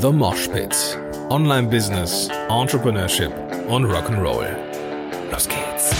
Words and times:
The 0.00 0.10
Mosh 0.10 0.48
Pit. 0.48 0.98
Online 1.28 1.68
Business, 1.68 2.30
Entrepreneurship 2.48 3.30
und 3.68 3.84
Rock'n'Roll. 3.84 4.46
Los 5.30 5.46
geht's. 5.46 5.90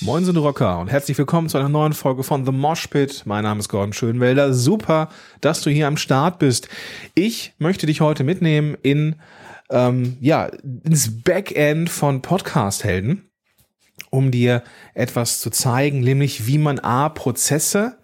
Moin 0.00 0.24
sind 0.24 0.38
Rocker 0.38 0.78
und 0.78 0.90
herzlich 0.90 1.18
willkommen 1.18 1.50
zu 1.50 1.58
einer 1.58 1.68
neuen 1.68 1.92
Folge 1.92 2.22
von 2.22 2.46
The 2.46 2.52
Mosh 2.52 2.86
Pit. 2.86 3.24
Mein 3.26 3.42
Name 3.42 3.60
ist 3.60 3.68
Gordon 3.68 3.92
Schönwelder. 3.92 4.54
Super, 4.54 5.10
dass 5.42 5.60
du 5.60 5.68
hier 5.68 5.86
am 5.86 5.98
Start 5.98 6.38
bist. 6.38 6.70
Ich 7.14 7.52
möchte 7.58 7.84
dich 7.84 8.00
heute 8.00 8.24
mitnehmen 8.24 8.74
in 8.80 9.16
ähm, 9.68 10.16
ja 10.22 10.46
ins 10.84 11.22
Backend 11.22 11.90
von 11.90 12.22
Podcast 12.22 12.84
Helden 12.84 13.27
um 14.10 14.30
dir 14.30 14.62
etwas 14.94 15.40
zu 15.40 15.50
zeigen, 15.50 16.00
nämlich 16.00 16.46
wie 16.46 16.58
man 16.58 16.78
A, 16.78 17.08
Prozesse 17.08 17.96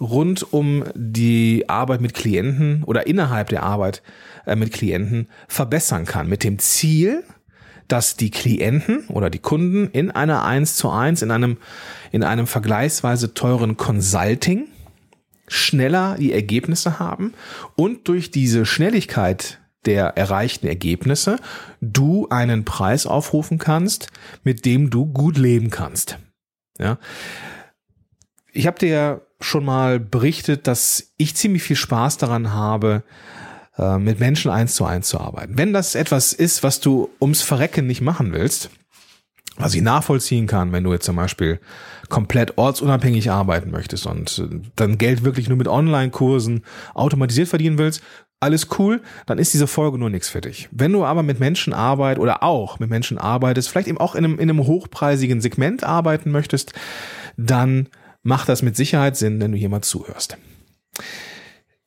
rund 0.00 0.52
um 0.52 0.84
die 0.94 1.68
Arbeit 1.68 2.00
mit 2.00 2.14
Klienten 2.14 2.82
oder 2.84 3.06
innerhalb 3.06 3.48
der 3.48 3.62
Arbeit 3.62 4.02
äh, 4.46 4.56
mit 4.56 4.72
Klienten 4.72 5.28
verbessern 5.48 6.04
kann. 6.04 6.28
Mit 6.28 6.44
dem 6.44 6.58
Ziel, 6.58 7.22
dass 7.88 8.16
die 8.16 8.30
Klienten 8.30 9.06
oder 9.08 9.30
die 9.30 9.38
Kunden 9.38 9.88
in 9.90 10.10
einer 10.10 10.44
1 10.44 10.76
zu 10.76 10.90
1, 10.90 11.22
in 11.22 11.30
einem, 11.30 11.58
in 12.10 12.24
einem 12.24 12.46
vergleichsweise 12.46 13.34
teuren 13.34 13.76
Consulting 13.76 14.66
schneller 15.46 16.16
die 16.18 16.32
Ergebnisse 16.32 16.98
haben 16.98 17.34
und 17.76 18.08
durch 18.08 18.30
diese 18.30 18.64
Schnelligkeit 18.64 19.58
der 19.86 20.16
erreichten 20.16 20.66
Ergebnisse 20.66 21.38
du 21.80 22.28
einen 22.28 22.64
Preis 22.64 23.06
aufrufen 23.06 23.58
kannst, 23.58 24.08
mit 24.44 24.64
dem 24.64 24.90
du 24.90 25.06
gut 25.06 25.36
leben 25.36 25.70
kannst. 25.70 26.18
Ja. 26.78 26.98
Ich 28.52 28.66
habe 28.66 28.78
dir 28.78 29.22
schon 29.40 29.64
mal 29.64 29.98
berichtet, 29.98 30.66
dass 30.66 31.12
ich 31.16 31.34
ziemlich 31.34 31.62
viel 31.62 31.76
Spaß 31.76 32.18
daran 32.18 32.52
habe, 32.52 33.02
äh, 33.78 33.98
mit 33.98 34.20
Menschen 34.20 34.50
eins 34.50 34.74
zu 34.74 34.84
eins 34.84 35.08
zu 35.08 35.18
arbeiten. 35.18 35.58
Wenn 35.58 35.72
das 35.72 35.94
etwas 35.94 36.32
ist, 36.32 36.62
was 36.62 36.80
du 36.80 37.10
ums 37.20 37.42
Verrecken 37.42 37.86
nicht 37.86 38.02
machen 38.02 38.32
willst, 38.32 38.70
was 39.56 39.74
ich 39.74 39.82
nachvollziehen 39.82 40.46
kann, 40.46 40.72
wenn 40.72 40.84
du 40.84 40.92
jetzt 40.92 41.04
zum 41.04 41.16
Beispiel 41.16 41.60
komplett 42.08 42.56
ortsunabhängig 42.56 43.30
arbeiten 43.30 43.70
möchtest 43.70 44.06
und 44.06 44.70
dann 44.76 44.98
Geld 44.98 45.24
wirklich 45.24 45.48
nur 45.48 45.58
mit 45.58 45.68
Online-Kursen 45.68 46.64
automatisiert 46.94 47.48
verdienen 47.48 47.78
willst, 47.78 48.02
alles 48.42 48.68
cool, 48.78 49.00
dann 49.26 49.38
ist 49.38 49.54
diese 49.54 49.66
Folge 49.66 49.98
nur 49.98 50.10
nichts 50.10 50.28
für 50.28 50.40
dich. 50.40 50.68
Wenn 50.72 50.92
du 50.92 51.04
aber 51.04 51.22
mit 51.22 51.40
Menschen 51.40 51.72
arbeitest 51.72 52.20
oder 52.20 52.42
auch 52.42 52.78
mit 52.78 52.90
Menschen 52.90 53.18
arbeitest, 53.18 53.68
vielleicht 53.68 53.88
eben 53.88 53.98
auch 53.98 54.14
in 54.14 54.24
einem, 54.24 54.38
in 54.38 54.50
einem 54.50 54.66
hochpreisigen 54.66 55.40
Segment 55.40 55.84
arbeiten 55.84 56.30
möchtest, 56.30 56.72
dann 57.36 57.88
macht 58.22 58.48
das 58.48 58.62
mit 58.62 58.76
Sicherheit 58.76 59.16
Sinn, 59.16 59.40
wenn 59.40 59.52
du 59.52 59.68
mal 59.68 59.82
zuhörst. 59.82 60.36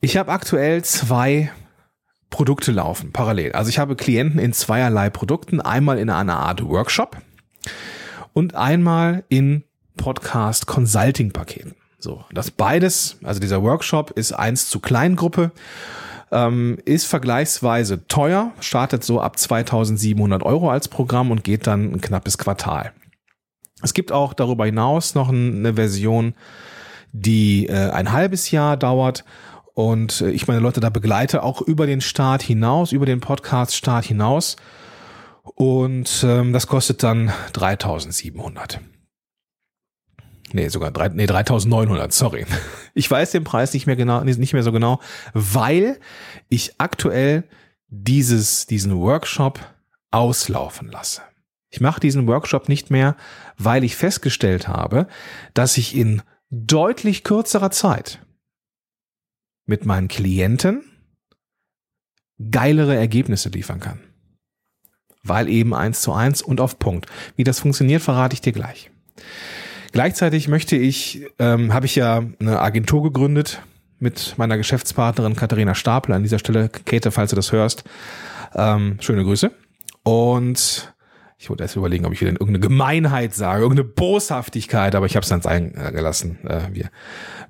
Ich 0.02 0.17
habe 0.17 0.31
aktuell 0.31 0.83
zwei 0.83 1.52
Produkte 2.30 2.72
laufen, 2.72 3.11
parallel. 3.11 3.53
Also 3.53 3.70
ich 3.70 3.80
habe 3.80 3.95
Klienten 3.95 4.39
in 4.39 4.53
zweierlei 4.53 5.09
Produkten, 5.09 5.61
einmal 5.61 6.00
in 6.00 6.09
einer 6.09 6.38
Art 6.38 6.64
Workshop 6.64 7.17
und 8.33 8.56
einmal 8.56 9.23
in 9.30 9.64
Podcast 9.98 10.67
Consulting 10.67 11.31
Paketen. 11.31 11.76
So, 11.98 12.23
das 12.31 12.52
beides, 12.52 13.17
also 13.23 13.39
dieser 13.39 13.64
Workshop 13.64 14.11
ist 14.11 14.33
eins 14.33 14.70
zu 14.70 14.80
Kleingruppe 14.80 15.52
ähm, 16.31 16.78
ist 16.86 17.06
vergleichsweise 17.06 18.08
teuer, 18.08 18.52
startet 18.59 19.04
so 19.04 19.22
ab 19.22 19.38
2700 19.38 20.44
Euro 20.44 20.70
als 20.70 20.88
Programm 20.88 21.32
und 21.32 21.44
geht 21.44 21.67
dann 21.67 21.94
ein 21.94 22.02
knappes 22.02 22.38
Quartal. 22.38 22.92
Es 23.82 23.94
gibt 23.94 24.12
auch 24.12 24.34
darüber 24.34 24.66
hinaus 24.66 25.16
noch 25.16 25.30
eine 25.30 25.76
Version, 25.76 26.34
die 27.12 27.67
äh, 27.67 27.90
ein 27.92 28.12
halbes 28.12 28.52
Jahr 28.52 28.78
dauert 28.78 29.23
und 29.76 30.22
äh, 30.22 30.32
ich 30.32 30.48
meine 30.48 30.62
Leute 30.62 30.80
da 30.80 30.90
begleite, 30.90 31.44
auch 31.44 31.62
über 31.62 31.86
den 31.86 32.02
Start 32.02 32.42
hinaus, 32.42 32.92
über 32.92 33.05
den 33.05 33.20
Podcast-Start 33.20 34.05
hinaus. 34.05 34.55
Und 35.44 36.26
ähm, 36.28 36.54
das 36.54 36.66
kostet 36.66 37.04
dann 37.04 37.32
3700. 37.54 38.80
Nee, 40.55 40.70
sogar 40.70 40.89
drei, 40.89 41.10
nee, 41.10 41.26
3900, 41.26 42.14
sorry. 42.14 42.45
Ich 42.93 43.11
weiß 43.11 43.32
den 43.32 43.43
Preis 43.43 43.73
nicht 43.73 43.88
mehr 43.88 43.98
genau, 43.98 44.23
nicht 44.23 44.54
mehr 44.54 44.64
so 44.64 44.71
genau, 44.71 45.02
weil 45.33 45.99
ich 46.48 46.76
aktuell 46.77 47.43
dieses, 47.89 48.66
diesen 48.66 48.98
Workshop 48.98 49.60
auslaufen 50.11 50.89
lasse. 50.89 51.23
Ich 51.70 51.82
mache 51.82 51.99
diesen 51.99 52.26
Workshop 52.26 52.70
nicht 52.70 52.89
mehr, 52.89 53.17
weil 53.58 53.83
ich 53.83 53.98
festgestellt 53.98 54.70
habe, 54.70 55.08
dass 55.54 55.77
ich 55.77 55.93
in 55.93 56.21
deutlich 56.49 57.26
kürzerer 57.26 57.72
Zeit 57.72 58.26
mit 59.66 59.86
meinen 59.86 60.08
Klienten 60.08 60.86
geilere 62.49 62.95
Ergebnisse 62.95 63.49
liefern 63.49 63.82
kann. 63.82 63.99
Weil 65.22 65.49
eben 65.49 65.73
eins 65.73 65.99
zu 65.99 66.14
eins 66.14 66.42
und 66.42 66.61
auf 66.61 66.80
Punkt. 66.80 67.08
Wie 67.36 67.43
das 67.43 67.60
funktioniert, 67.60 68.02
verrate 68.02 68.36
ich 68.36 68.42
dir 68.42 68.54
gleich. 68.54 68.89
Gleichzeitig 69.92 70.48
möchte 70.48 70.76
ich, 70.76 71.26
ähm, 71.40 71.73
habe 71.73 71.86
ich 71.86 71.96
ja 71.96 72.23
eine 72.40 72.60
Agentur 72.60 73.04
gegründet 73.04 73.62
mit 74.00 74.36
meiner 74.38 74.58
Geschäftspartnerin 74.58 75.36
Katharina 75.36 75.76
Stapel. 75.76 76.14
An 76.14 76.23
dieser 76.23 76.40
Stelle, 76.40 76.70
Käthe, 76.70 77.12
falls 77.12 77.30
du 77.30 77.36
das 77.36 77.52
hörst, 77.52 77.84
ähm, 78.56 78.98
schöne 79.00 79.23
Grüße. 79.23 79.52
Und 80.04 80.94
ich 81.38 81.50
wollte 81.50 81.64
erst 81.64 81.76
überlegen, 81.76 82.06
ob 82.06 82.14
ich 82.14 82.22
wieder 82.22 82.32
irgendeine 82.32 82.60
Gemeinheit 82.60 83.34
sage, 83.34 83.62
irgendeine 83.62 83.88
Boshaftigkeit, 83.88 84.96
aber 84.96 85.06
ich 85.06 85.16
habe 85.16 85.23
es 85.23 85.30
dann 85.30 85.42
sein 85.42 85.73
gelassen. 85.94 86.40
Äh, 86.48 86.62
wir 86.72 86.90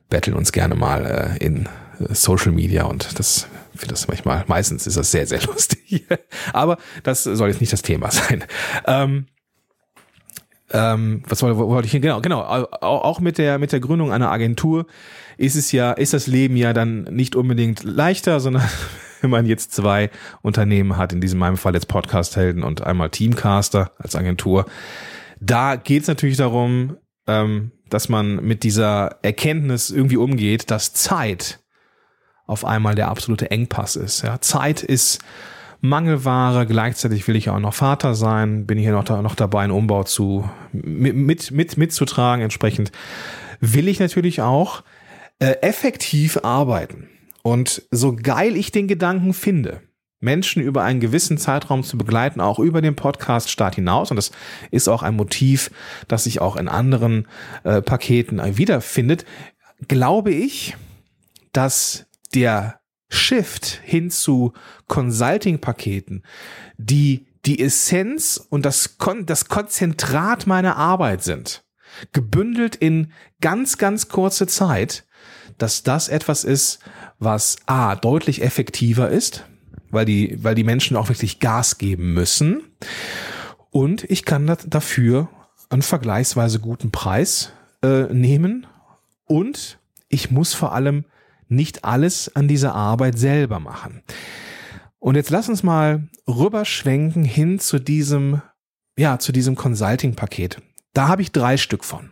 betteln 0.10 0.36
uns 0.36 0.52
gerne 0.52 0.76
mal 0.76 1.38
äh, 1.40 1.44
in 1.44 1.68
äh, 2.00 2.14
Social 2.14 2.52
Media 2.52 2.84
und 2.86 3.18
das 3.20 3.48
finde 3.76 3.94
das 3.94 4.08
manchmal, 4.08 4.44
meistens 4.48 4.88
ist 4.88 4.98
das 4.98 5.12
sehr, 5.12 5.28
sehr 5.28 5.42
lustig. 5.46 6.06
aber 6.54 6.78
das 7.04 7.24
soll 7.24 7.50
jetzt 7.50 7.62
nicht 7.62 7.74
das 7.74 7.82
Thema 7.82 8.12
sein. 8.12 8.44
Ähm, 8.86 9.28
ähm, 10.76 11.24
was 11.28 11.42
wollte 11.42 11.86
ich 11.86 11.92
hin? 11.92 12.02
Genau, 12.02 12.20
genau. 12.20 12.42
Auch 12.42 13.20
mit 13.22 13.38
der 13.38 13.60
mit 13.60 13.72
der 13.72 13.80
Gründung 13.80 14.12
einer 14.12 14.30
Agentur 14.30 14.86
ist 15.38 15.56
es 15.56 15.72
ja, 15.72 15.92
ist 15.94 16.14
das 16.14 16.28
Leben 16.28 16.58
ja 16.58 16.74
dann 16.74 17.04
nicht 17.04 17.36
unbedingt 17.36 17.84
leichter, 17.84 18.40
sondern 18.40 18.64
wenn 19.22 19.30
man 19.30 19.46
jetzt 19.46 19.74
zwei 19.74 20.10
Unternehmen 20.42 20.98
hat, 20.98 21.14
in 21.14 21.22
diesem 21.22 21.40
meinem 21.40 21.58
Fall 21.58 21.74
jetzt 21.74 21.88
Podcast-Helden 21.88 22.64
und 22.64 22.82
einmal 22.82 23.10
Teamcaster 23.10 23.92
als 23.98 24.16
Agentur, 24.16 24.66
da 25.40 25.78
geht 25.78 26.04
es 26.04 26.08
natürlich 26.08 26.38
darum, 26.38 26.98
ähm, 27.28 27.72
dass 27.90 28.10
man 28.10 28.44
mit 28.44 28.64
dieser 28.64 29.20
Erkenntnis 29.22 29.90
irgendwie 29.90 30.18
umgeht, 30.18 30.72
dass 30.72 30.94
Zeit 30.94 31.60
auf 32.48 32.66
einmal 32.66 32.96
der 32.96 33.08
absolute 33.08 33.50
Engpass 33.50 33.96
ist. 33.96 34.24
Ja, 34.24 34.42
Zeit 34.42 34.84
ist 34.84 35.20
Mangelware. 35.88 36.66
Gleichzeitig 36.66 37.28
will 37.28 37.36
ich 37.36 37.50
auch 37.50 37.60
noch 37.60 37.74
Vater 37.74 38.16
sein. 38.16 38.66
Bin 38.66 38.78
hier 38.78 38.92
noch, 38.92 39.08
noch 39.22 39.36
dabei, 39.36 39.64
einen 39.64 39.72
Umbau 39.72 40.04
zu, 40.04 40.50
mit, 40.72 41.16
mit, 41.16 41.52
mit, 41.52 41.78
mitzutragen. 41.78 42.44
Entsprechend 42.44 42.92
will 43.60 43.88
ich 43.88 44.00
natürlich 44.00 44.42
auch 44.42 44.84
äh, 45.40 45.52
effektiv 45.62 46.40
arbeiten. 46.44 47.10
Und 47.44 47.84
so 47.92 48.16
geil 48.16 48.56
ich 48.56 48.72
den 48.72 48.88
Gedanken 48.88 49.34
finde, 49.34 49.82
Menschen 50.20 50.64
über 50.64 50.84
einen 50.84 51.00
gewissen 51.00 51.38
Zeitraum 51.38 51.84
zu 51.84 51.98
begleiten, 51.98 52.42
auch 52.42 52.60
über 52.60 52.82
den 52.82 52.96
Podcast 52.96 53.50
Start 53.50 53.76
hinaus. 53.76 54.10
Und 54.10 54.18
das 54.18 54.32
ist 54.72 54.88
auch 54.88 55.04
ein 55.04 55.16
Motiv, 55.16 55.70
das 56.08 56.24
sich 56.24 56.42
auch 56.42 56.56
in 56.56 56.68
anderen 56.68 57.28
äh, 57.64 57.82
Paketen 57.82 58.42
wiederfindet. 58.58 59.26
Glaube 59.88 60.32
ich, 60.32 60.76
dass 61.54 62.08
der 62.34 62.80
Shift 63.16 63.82
hin 63.84 64.12
zu 64.12 64.54
Consulting-Paketen, 64.88 66.24
die 66.78 67.26
die 67.46 67.62
Essenz 67.62 68.46
und 68.50 68.66
das, 68.66 68.98
Kon 68.98 69.26
das 69.26 69.48
Konzentrat 69.48 70.48
meiner 70.48 70.78
Arbeit 70.78 71.24
sind, 71.24 71.64
gebündelt 72.12 72.76
in 72.76 73.12
ganz, 73.42 73.78
ganz 73.78 74.10
kurze 74.10 74.48
Zeit, 74.48 75.06
dass 75.58 75.84
das 75.84 76.10
etwas 76.10 76.44
ist, 76.44 76.80
was 77.20 77.58
A, 77.66 77.96
deutlich 77.96 78.42
effektiver 78.42 79.10
ist, 79.10 79.46
weil 79.90 80.06
die, 80.06 80.38
weil 80.44 80.56
die 80.56 80.64
Menschen 80.64 80.98
auch 80.98 81.10
wirklich 81.10 81.40
Gas 81.40 81.78
geben 81.78 82.14
müssen. 82.14 82.64
Und 83.72 84.04
ich 84.06 84.26
kann 84.26 84.56
dafür 84.68 85.30
einen 85.70 85.82
vergleichsweise 85.82 86.60
guten 86.60 86.92
Preis 86.92 87.54
äh, 87.82 88.04
nehmen. 88.14 88.68
Und 89.26 89.80
ich 90.10 90.32
muss 90.32 90.54
vor 90.54 90.74
allem 90.74 91.06
nicht 91.48 91.86
alles 91.86 92.36
an 92.36 92.48
dieser 92.48 92.76
Arbeit 92.76 93.18
selber 93.18 93.60
machen. 93.60 94.02
Und 95.00 95.16
jetzt 95.16 95.30
lass 95.30 95.50
uns 95.50 95.64
mal 95.64 96.08
rüberschwenken 96.28 97.24
hin 97.24 97.60
zu 97.60 97.80
diesem, 97.80 98.42
ja, 98.98 99.20
zu 99.20 99.32
diesem 99.32 99.56
Consulting-Paket. 99.56 100.62
Da 100.94 101.08
habe 101.08 101.22
ich 101.22 101.32
drei 101.32 101.58
Stück 101.58 101.84
von. 101.84 102.10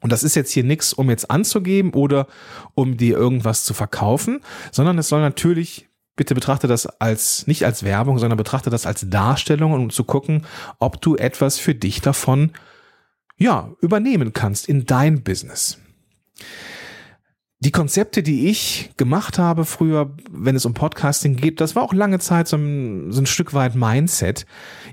Und 0.00 0.10
das 0.10 0.22
ist 0.24 0.34
jetzt 0.34 0.50
hier 0.52 0.64
nichts, 0.64 0.92
um 0.92 1.10
jetzt 1.10 1.30
anzugeben 1.30 1.92
oder 1.94 2.26
um 2.74 2.96
dir 2.96 3.16
irgendwas 3.16 3.64
zu 3.64 3.72
verkaufen, 3.72 4.40
sondern 4.72 4.98
es 4.98 5.08
soll 5.08 5.20
natürlich, 5.20 5.88
bitte 6.16 6.34
betrachte 6.34 6.66
das 6.66 6.86
als, 6.86 7.46
nicht 7.46 7.64
als 7.64 7.84
Werbung, 7.84 8.18
sondern 8.18 8.36
betrachte 8.36 8.68
das 8.68 8.84
als 8.84 9.08
Darstellung, 9.08 9.72
um 9.72 9.90
zu 9.90 10.04
gucken, 10.04 10.44
ob 10.80 11.00
du 11.00 11.16
etwas 11.16 11.58
für 11.58 11.74
dich 11.74 12.00
davon 12.00 12.52
ja, 13.36 13.72
übernehmen 13.80 14.32
kannst 14.32 14.68
in 14.68 14.86
dein 14.86 15.22
Business. 15.22 15.78
Die 17.64 17.70
Konzepte, 17.70 18.24
die 18.24 18.48
ich 18.48 18.90
gemacht 18.96 19.38
habe 19.38 19.64
früher, 19.64 20.16
wenn 20.28 20.56
es 20.56 20.66
um 20.66 20.74
Podcasting 20.74 21.36
geht, 21.36 21.60
das 21.60 21.76
war 21.76 21.84
auch 21.84 21.92
lange 21.92 22.18
Zeit 22.18 22.48
so 22.48 22.56
ein, 22.56 23.12
so 23.12 23.22
ein 23.22 23.26
Stück 23.26 23.54
weit 23.54 23.76
Mindset. 23.76 24.46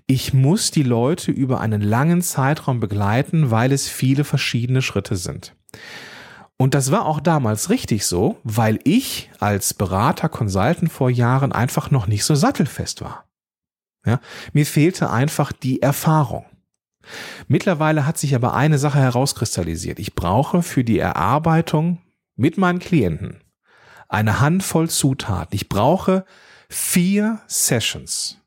Ich 0.05 0.35
muss 0.35 0.69
die 0.69 0.83
Leute 0.83 1.31
über 1.31 1.61
einen 1.61 1.81
langen 1.81 2.21
Zeitraum 2.21 2.79
begleiten, 2.79 3.49
weil 3.49 3.71
es 3.71 3.89
viele 3.89 4.23
verschiedene 4.23 4.83
Schritte 4.83 5.15
sind. 5.15 5.55
Und 6.57 6.75
das 6.75 6.91
war 6.91 7.07
auch 7.07 7.21
damals 7.21 7.71
richtig 7.71 8.05
so, 8.05 8.37
weil 8.43 8.79
ich 8.83 9.31
als 9.39 9.73
Berater, 9.73 10.29
Consultant 10.29 10.91
vor 10.91 11.09
Jahren 11.09 11.51
einfach 11.51 11.89
noch 11.89 12.05
nicht 12.05 12.23
so 12.23 12.35
sattelfest 12.35 13.01
war. 13.01 13.25
Ja, 14.05 14.19
mir 14.53 14.67
fehlte 14.67 15.09
einfach 15.09 15.51
die 15.51 15.81
Erfahrung. 15.81 16.45
Mittlerweile 17.47 18.05
hat 18.05 18.19
sich 18.19 18.35
aber 18.35 18.53
eine 18.53 18.77
Sache 18.77 18.99
herauskristallisiert. 18.99 19.97
Ich 19.97 20.13
brauche 20.13 20.61
für 20.61 20.83
die 20.83 20.99
Erarbeitung 20.99 21.97
mit 22.39 22.57
meinen 22.57 22.79
Klienten 22.79 23.41
eine 24.07 24.39
Handvoll 24.39 24.89
Zutaten. 24.89 25.55
Ich 25.55 25.69
brauche 25.69 26.25
vier 26.69 27.41
Sessions. 27.47 28.39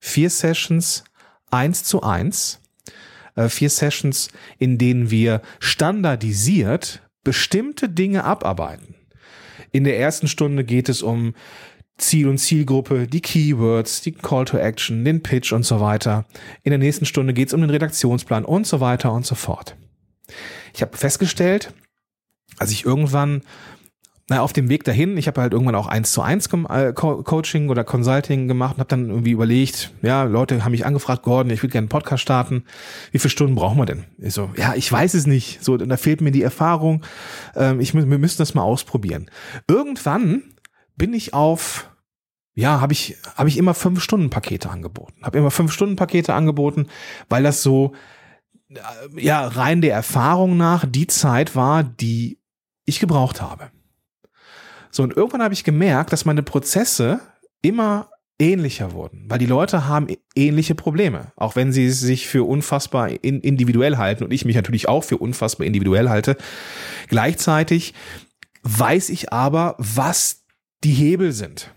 Vier 0.00 0.30
Sessions 0.30 1.04
eins 1.50 1.84
zu 1.84 2.02
eins. 2.02 2.60
Äh, 3.36 3.48
vier 3.48 3.70
Sessions, 3.70 4.28
in 4.58 4.78
denen 4.78 5.10
wir 5.10 5.42
standardisiert 5.60 7.02
bestimmte 7.22 7.88
Dinge 7.88 8.24
abarbeiten. 8.24 8.94
In 9.70 9.84
der 9.84 9.98
ersten 9.98 10.28
Stunde 10.28 10.64
geht 10.64 10.88
es 10.88 11.02
um 11.02 11.34
Ziel 11.98 12.28
und 12.28 12.38
Zielgruppe, 12.38 13.06
die 13.06 13.20
Keywords, 13.20 14.00
die 14.00 14.12
Call 14.12 14.44
to 14.44 14.58
Action, 14.58 15.04
den 15.04 15.22
Pitch 15.22 15.52
und 15.52 15.64
so 15.64 15.80
weiter. 15.80 16.26
In 16.62 16.70
der 16.70 16.78
nächsten 16.78 17.04
Stunde 17.04 17.32
geht 17.32 17.48
es 17.48 17.54
um 17.54 17.60
den 17.60 17.70
Redaktionsplan 17.70 18.44
und 18.44 18.66
so 18.66 18.80
weiter 18.80 19.12
und 19.12 19.26
so 19.26 19.34
fort. 19.34 19.76
Ich 20.74 20.82
habe 20.82 20.96
festgestellt, 20.96 21.72
als 22.58 22.70
ich 22.70 22.84
irgendwann 22.84 23.42
na, 24.28 24.40
auf 24.40 24.52
dem 24.52 24.68
Weg 24.68 24.82
dahin, 24.82 25.16
ich 25.16 25.28
habe 25.28 25.40
halt 25.40 25.52
irgendwann 25.52 25.76
auch 25.76 25.86
eins 25.86 26.10
zu 26.10 26.20
eins 26.20 26.46
äh, 26.46 26.92
Coaching 26.92 27.68
oder 27.68 27.84
Consulting 27.84 28.48
gemacht 28.48 28.74
und 28.74 28.80
habe 28.80 28.88
dann 28.88 29.08
irgendwie 29.08 29.30
überlegt, 29.30 29.92
ja, 30.02 30.24
Leute 30.24 30.64
haben 30.64 30.72
mich 30.72 30.84
angefragt, 30.84 31.22
Gordon, 31.22 31.52
ich 31.52 31.62
würde 31.62 31.72
gerne 31.72 31.84
einen 31.84 31.90
Podcast 31.90 32.22
starten. 32.22 32.64
Wie 33.12 33.20
viele 33.20 33.30
Stunden 33.30 33.54
brauchen 33.54 33.78
wir 33.78 33.86
denn? 33.86 34.04
Ich 34.18 34.34
so, 34.34 34.50
ja, 34.56 34.74
ich 34.74 34.90
weiß 34.90 35.14
es 35.14 35.28
nicht. 35.28 35.62
So, 35.62 35.76
da 35.76 35.96
fehlt 35.96 36.22
mir 36.22 36.32
die 36.32 36.42
Erfahrung. 36.42 37.04
Ähm, 37.54 37.78
ich, 37.78 37.94
wir 37.94 38.04
müssen 38.04 38.38
das 38.38 38.54
mal 38.54 38.62
ausprobieren. 38.62 39.30
Irgendwann 39.68 40.42
bin 40.96 41.14
ich 41.14 41.32
auf 41.32 41.88
ja, 42.58 42.80
habe 42.80 42.94
ich 42.94 43.16
habe 43.34 43.50
ich 43.50 43.58
immer 43.58 43.74
fünf 43.74 44.02
Stunden 44.02 44.30
Pakete 44.30 44.70
angeboten. 44.70 45.12
Habe 45.22 45.36
immer 45.36 45.50
fünf 45.50 45.72
Stunden 45.72 45.94
Pakete 45.94 46.32
angeboten, 46.32 46.86
weil 47.28 47.42
das 47.42 47.62
so 47.62 47.92
ja 49.16 49.46
rein 49.46 49.80
der 49.80 49.94
Erfahrung 49.94 50.56
nach 50.56 50.84
die 50.86 51.06
Zeit 51.06 51.54
war, 51.54 51.84
die 51.84 52.38
ich 52.84 53.00
gebraucht 53.00 53.40
habe. 53.40 53.70
So, 54.90 55.02
und 55.02 55.16
irgendwann 55.16 55.42
habe 55.42 55.54
ich 55.54 55.64
gemerkt, 55.64 56.12
dass 56.12 56.24
meine 56.24 56.42
Prozesse 56.42 57.20
immer 57.62 58.10
ähnlicher 58.38 58.92
wurden, 58.92 59.24
weil 59.28 59.38
die 59.38 59.46
Leute 59.46 59.86
haben 59.86 60.08
ähnliche 60.34 60.74
Probleme, 60.74 61.32
auch 61.36 61.56
wenn 61.56 61.72
sie 61.72 61.90
sich 61.90 62.26
für 62.26 62.44
unfassbar 62.44 63.08
individuell 63.22 63.96
halten 63.96 64.24
und 64.24 64.32
ich 64.32 64.44
mich 64.44 64.56
natürlich 64.56 64.88
auch 64.88 65.04
für 65.04 65.18
unfassbar 65.18 65.66
individuell 65.66 66.08
halte. 66.08 66.36
Gleichzeitig 67.08 67.94
weiß 68.62 69.08
ich 69.10 69.32
aber, 69.32 69.74
was 69.78 70.44
die 70.84 70.92
Hebel 70.92 71.32
sind. 71.32 71.72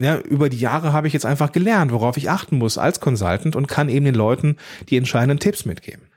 Ja, 0.00 0.18
über 0.18 0.48
die 0.48 0.58
Jahre 0.58 0.92
habe 0.92 1.06
ich 1.06 1.12
jetzt 1.12 1.26
einfach 1.26 1.52
gelernt, 1.52 1.92
worauf 1.92 2.16
ich 2.16 2.30
achten 2.30 2.58
muss 2.58 2.78
als 2.78 2.98
Consultant 3.00 3.54
und 3.54 3.68
kann 3.68 3.88
eben 3.88 4.04
den 4.04 4.14
Leuten 4.14 4.56
die 4.88 4.96
entscheidenden 4.96 5.38
Tipps 5.38 5.64
mitgeben. 5.64 6.08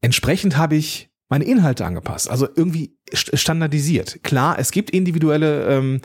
Entsprechend 0.00 0.56
habe 0.56 0.76
ich 0.76 1.10
meine 1.28 1.44
Inhalte 1.44 1.84
angepasst, 1.84 2.30
also 2.30 2.48
irgendwie 2.54 2.96
standardisiert. 3.12 4.22
Klar, 4.22 4.58
es 4.58 4.70
gibt 4.70 4.90
individuelle 4.90 5.66
ähm, 5.66 6.00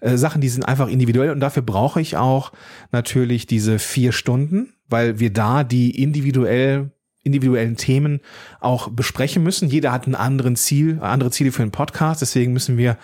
äh, 0.00 0.16
Sachen, 0.16 0.40
die 0.40 0.48
sind 0.48 0.64
einfach 0.64 0.88
individuell 0.88 1.30
und 1.30 1.40
dafür 1.40 1.62
brauche 1.62 2.00
ich 2.00 2.16
auch 2.16 2.52
natürlich 2.92 3.46
diese 3.46 3.78
vier 3.78 4.12
Stunden, 4.12 4.74
weil 4.88 5.18
wir 5.18 5.32
da 5.32 5.64
die 5.64 6.00
individuell 6.00 6.92
individuellen 7.22 7.76
Themen 7.76 8.20
auch 8.60 8.88
besprechen 8.88 9.42
müssen. 9.42 9.68
Jeder 9.68 9.92
hat 9.92 10.06
einen 10.06 10.14
anderen 10.14 10.56
Ziel, 10.56 10.98
andere 11.02 11.30
Ziele 11.30 11.52
für 11.52 11.62
einen 11.62 11.70
Podcast. 11.70 12.22
Deswegen 12.22 12.52
müssen 12.52 12.78
wir 12.78 12.96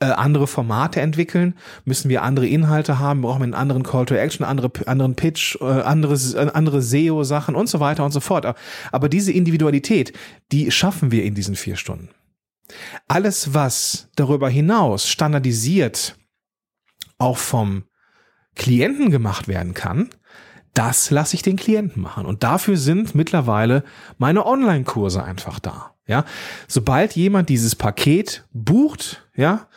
äh, 0.00 0.06
andere 0.06 0.46
Formate 0.48 1.00
entwickeln, 1.00 1.54
müssen 1.84 2.08
wir 2.08 2.22
andere 2.22 2.48
Inhalte 2.48 2.98
haben, 2.98 3.22
brauchen 3.22 3.40
wir 3.40 3.44
einen 3.44 3.54
anderen 3.54 3.84
Call 3.84 4.06
to 4.06 4.14
Action, 4.14 4.44
andere, 4.44 4.70
anderen 4.86 5.14
Pitch, 5.14 5.56
äh, 5.60 5.64
anderes, 5.64 6.34
äh, 6.34 6.50
andere 6.52 6.82
SEO-Sachen 6.82 7.54
und 7.54 7.68
so 7.68 7.78
weiter 7.78 8.04
und 8.04 8.10
so 8.10 8.20
fort. 8.20 8.56
Aber 8.90 9.08
diese 9.08 9.32
Individualität, 9.32 10.12
die 10.50 10.70
schaffen 10.72 11.12
wir 11.12 11.22
in 11.22 11.34
diesen 11.34 11.54
vier 11.54 11.76
Stunden. 11.76 12.08
Alles, 13.06 13.54
was 13.54 14.08
darüber 14.16 14.48
hinaus 14.48 15.08
standardisiert 15.08 16.16
auch 17.18 17.38
vom 17.38 17.84
Klienten 18.56 19.10
gemacht 19.10 19.46
werden 19.48 19.74
kann, 19.74 20.10
das 20.74 21.10
lasse 21.10 21.34
ich 21.34 21.42
den 21.42 21.56
Klienten 21.56 22.02
machen. 22.02 22.26
Und 22.26 22.42
dafür 22.42 22.76
sind 22.76 23.14
mittlerweile 23.14 23.84
meine 24.18 24.46
Online-Kurse 24.46 25.22
einfach 25.22 25.58
da. 25.58 25.92
Ja, 26.06 26.24
sobald 26.66 27.14
jemand 27.14 27.48
dieses 27.48 27.76
Paket 27.76 28.44
bucht, 28.52 29.24
ja, 29.36 29.68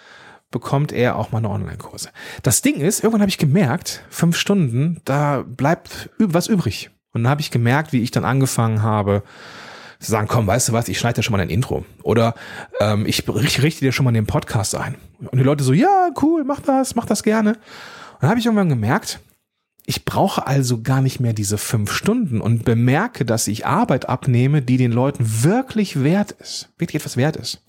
bekommt 0.50 0.92
er 0.92 1.16
auch 1.16 1.32
meine 1.32 1.50
Online-Kurse. 1.50 2.10
Das 2.42 2.62
Ding 2.62 2.76
ist, 2.76 3.04
irgendwann 3.04 3.22
habe 3.22 3.30
ich 3.30 3.38
gemerkt, 3.38 4.04
fünf 4.10 4.38
Stunden, 4.38 5.02
da 5.06 5.44
bleibt 5.46 6.10
was 6.18 6.48
übrig. 6.48 6.90
Und 7.12 7.24
dann 7.24 7.30
habe 7.30 7.42
ich 7.42 7.52
gemerkt, 7.52 7.94
wie 7.94 8.02
ich 8.02 8.12
dann 8.12 8.26
angefangen 8.26 8.82
habe, 8.82 9.24
zu 10.00 10.12
sagen, 10.12 10.28
komm, 10.28 10.48
weißt 10.48 10.70
du 10.70 10.74
was, 10.74 10.88
ich 10.88 11.00
schneide 11.00 11.16
dir 11.16 11.24
schon 11.24 11.34
mal 11.34 11.42
ein 11.42 11.50
Intro. 11.50 11.86
Oder 12.02 12.36
ähm, 12.80 13.06
ich 13.06 13.28
richte 13.28 13.82
dir 13.82 13.92
schon 13.92 14.06
mal 14.06 14.12
den 14.12 14.26
Podcast 14.26 14.76
ein. 14.76 14.96
Und 15.20 15.38
die 15.38 15.44
Leute 15.44 15.64
so, 15.64 15.74
ja, 15.74 16.10
cool, 16.22 16.44
mach 16.44 16.60
das, 16.62 16.96
mach 16.96 17.06
das 17.06 17.24
gerne. 17.24 17.52
Und 17.52 18.22
dann 18.22 18.30
habe 18.30 18.40
ich 18.40 18.46
irgendwann 18.46 18.70
gemerkt, 18.70 19.20
ich 19.86 20.06
brauche 20.06 20.48
also 20.48 20.82
gar 20.82 21.02
nicht 21.02 21.20
mehr 21.20 21.34
diese 21.34 21.58
fünf 21.58 21.92
Stunden 21.92 22.40
und 22.40 22.64
bemerke, 22.64 23.26
dass 23.26 23.48
ich 23.48 23.66
Arbeit 23.66 24.08
abnehme, 24.08 24.62
die 24.62 24.78
den 24.78 24.92
Leuten 24.92 25.44
wirklich 25.44 26.04
wert 26.04 26.32
ist, 26.32 26.70
wirklich 26.78 27.02
etwas 27.02 27.18
wert 27.18 27.36
ist. 27.36 27.62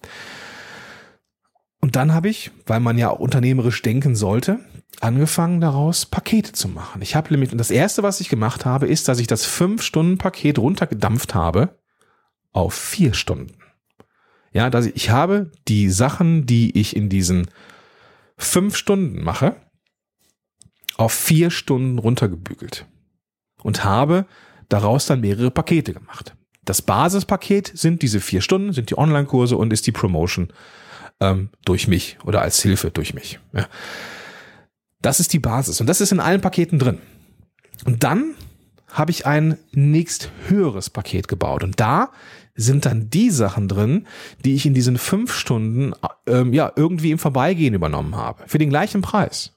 Und 1.81 1.97
dann 1.97 2.15
habe 2.15 2.29
ich, 2.29 2.51
weil 2.67 2.81
man 2.81 2.97
ja 2.97 3.11
auch 3.11 3.19
unternehmerisch 3.19 3.83
denken 3.83 4.15
sollte, 4.17 4.61
angefangen 5.01 5.61
daraus 5.61 6.07
Pakete 6.07 6.53
zu 6.53 6.69
machen. 6.69 7.03
Ich 7.03 7.17
habe 7.17 7.31
nämlich, 7.31 7.53
und 7.53 7.59
das 7.59 7.71
erste, 7.71 8.03
was 8.03 8.21
ich 8.21 8.29
gemacht 8.29 8.65
habe, 8.65 8.87
ist, 8.87 9.09
dass 9.09 9.19
ich 9.19 9.27
das 9.27 9.45
fünf 9.45 9.83
Stunden 9.83 10.17
Paket 10.17 10.59
runtergedampft 10.59 11.35
habe 11.35 11.79
auf 12.53 12.75
vier 12.75 13.13
Stunden. 13.13 13.59
Ja, 14.53 14.71
dass 14.71 14.87
ich, 14.87 14.95
ich 14.95 15.11
habe 15.11 15.51
die 15.67 15.91
Sachen, 15.91 16.47
die 16.47 16.79
ich 16.79 16.95
in 16.95 17.09
diesen 17.09 17.49
fünf 18.37 18.77
Stunden 18.77 19.23
mache, 19.23 19.57
auf 20.97 21.13
vier 21.13 21.51
Stunden 21.51 21.99
runtergebügelt 21.99 22.87
und 23.63 23.85
habe 23.85 24.27
daraus 24.69 25.07
dann 25.07 25.21
mehrere 25.21 25.51
Pakete 25.51 25.93
gemacht. 25.93 26.35
Das 26.65 26.83
Basispaket 26.83 27.73
sind 27.75 28.03
diese 28.03 28.21
vier 28.21 28.41
Stunden, 28.41 28.73
sind 28.73 28.91
die 28.91 28.99
Online-Kurse 28.99 29.57
und 29.57 29.73
ist 29.73 29.87
die 29.87 29.93
Promotion 29.93 30.53
ähm, 31.21 31.51
durch 31.65 31.89
mich 31.89 32.19
oder 32.25 32.41
als 32.41 32.63
Hilfe 32.63 32.91
durch 32.91 33.15
mich. 33.15 33.39
Ja. 33.53 33.67
Das 35.03 35.21
ist 35.21 35.33
die 35.33 35.39
Basis 35.39 35.81
und 35.81 35.87
das 35.87 36.01
ist 36.01 36.13
in 36.13 36.21
allen 36.21 36.41
Paketen 36.41 36.79
drin. 36.79 36.99
Und 37.85 38.05
dann 38.05 38.35
habe 38.89 39.11
ich 39.11 39.27
ein 39.27 39.59
nächst 39.73 40.31
höheres 40.47 40.89
Paket 40.89 41.29
gebaut 41.29 41.65
und 41.65 41.81
da 41.81 42.11
sind 42.55 42.87
dann 42.87 43.11
die 43.11 43.31
Sachen 43.31 43.67
drin, 43.67 44.07
die 44.45 44.55
ich 44.55 44.65
in 44.65 44.75
diesen 44.75 44.97
fünf 44.97 45.35
Stunden 45.35 45.93
ähm, 46.27 46.53
ja 46.53 46.73
irgendwie 46.77 47.11
im 47.11 47.19
Vorbeigehen 47.19 47.75
übernommen 47.75 48.17
habe 48.17 48.45
für 48.47 48.59
den 48.59 48.71
gleichen 48.71 49.03
Preis. 49.03 49.54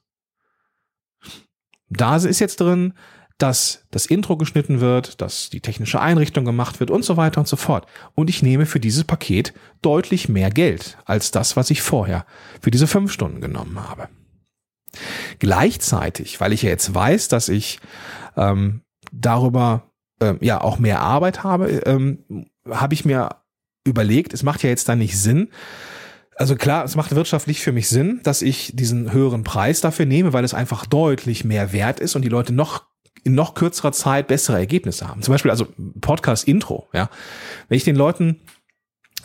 Da 1.90 2.16
ist 2.16 2.38
jetzt 2.40 2.60
drin, 2.60 2.94
dass 3.38 3.84
das 3.92 4.06
Intro 4.06 4.36
geschnitten 4.36 4.80
wird, 4.80 5.20
dass 5.20 5.48
die 5.48 5.60
technische 5.60 6.00
Einrichtung 6.00 6.44
gemacht 6.44 6.80
wird 6.80 6.90
und 6.90 7.04
so 7.04 7.16
weiter 7.16 7.40
und 7.40 7.46
so 7.46 7.56
fort. 7.56 7.86
Und 8.14 8.28
ich 8.28 8.42
nehme 8.42 8.66
für 8.66 8.80
dieses 8.80 9.04
Paket 9.04 9.54
deutlich 9.80 10.28
mehr 10.28 10.50
Geld 10.50 10.98
als 11.04 11.30
das, 11.30 11.56
was 11.56 11.70
ich 11.70 11.80
vorher 11.80 12.26
für 12.60 12.72
diese 12.72 12.88
fünf 12.88 13.12
Stunden 13.12 13.40
genommen 13.40 13.78
habe. 13.88 14.08
Gleichzeitig, 15.38 16.40
weil 16.40 16.52
ich 16.52 16.62
ja 16.62 16.70
jetzt 16.70 16.92
weiß, 16.92 17.28
dass 17.28 17.48
ich 17.48 17.78
ähm, 18.36 18.82
darüber 19.12 19.84
ähm, 20.20 20.38
ja 20.40 20.60
auch 20.60 20.78
mehr 20.80 21.00
Arbeit 21.00 21.44
habe, 21.44 21.68
ähm, 21.86 22.46
habe 22.68 22.94
ich 22.94 23.04
mir 23.04 23.36
überlegt, 23.86 24.34
es 24.34 24.42
macht 24.42 24.64
ja 24.64 24.70
jetzt 24.70 24.88
dann 24.88 24.98
nicht 24.98 25.18
Sinn, 25.18 25.48
also 26.38 26.54
klar, 26.54 26.84
es 26.84 26.94
macht 26.94 27.14
wirtschaftlich 27.14 27.60
für 27.60 27.72
mich 27.72 27.88
Sinn, 27.88 28.20
dass 28.22 28.42
ich 28.42 28.70
diesen 28.74 29.12
höheren 29.12 29.42
Preis 29.42 29.80
dafür 29.80 30.06
nehme, 30.06 30.32
weil 30.32 30.44
es 30.44 30.54
einfach 30.54 30.86
deutlich 30.86 31.44
mehr 31.44 31.72
wert 31.72 31.98
ist 31.98 32.14
und 32.14 32.22
die 32.22 32.28
Leute 32.28 32.52
noch 32.52 32.84
in 33.24 33.34
noch 33.34 33.54
kürzerer 33.54 33.90
Zeit 33.90 34.28
bessere 34.28 34.56
Ergebnisse 34.56 35.08
haben. 35.08 35.22
Zum 35.22 35.32
Beispiel 35.32 35.50
also 35.50 35.66
Podcast-Intro, 36.00 36.86
ja. 36.92 37.10
Wenn 37.68 37.76
ich 37.76 37.84
den 37.84 37.96
Leuten 37.96 38.40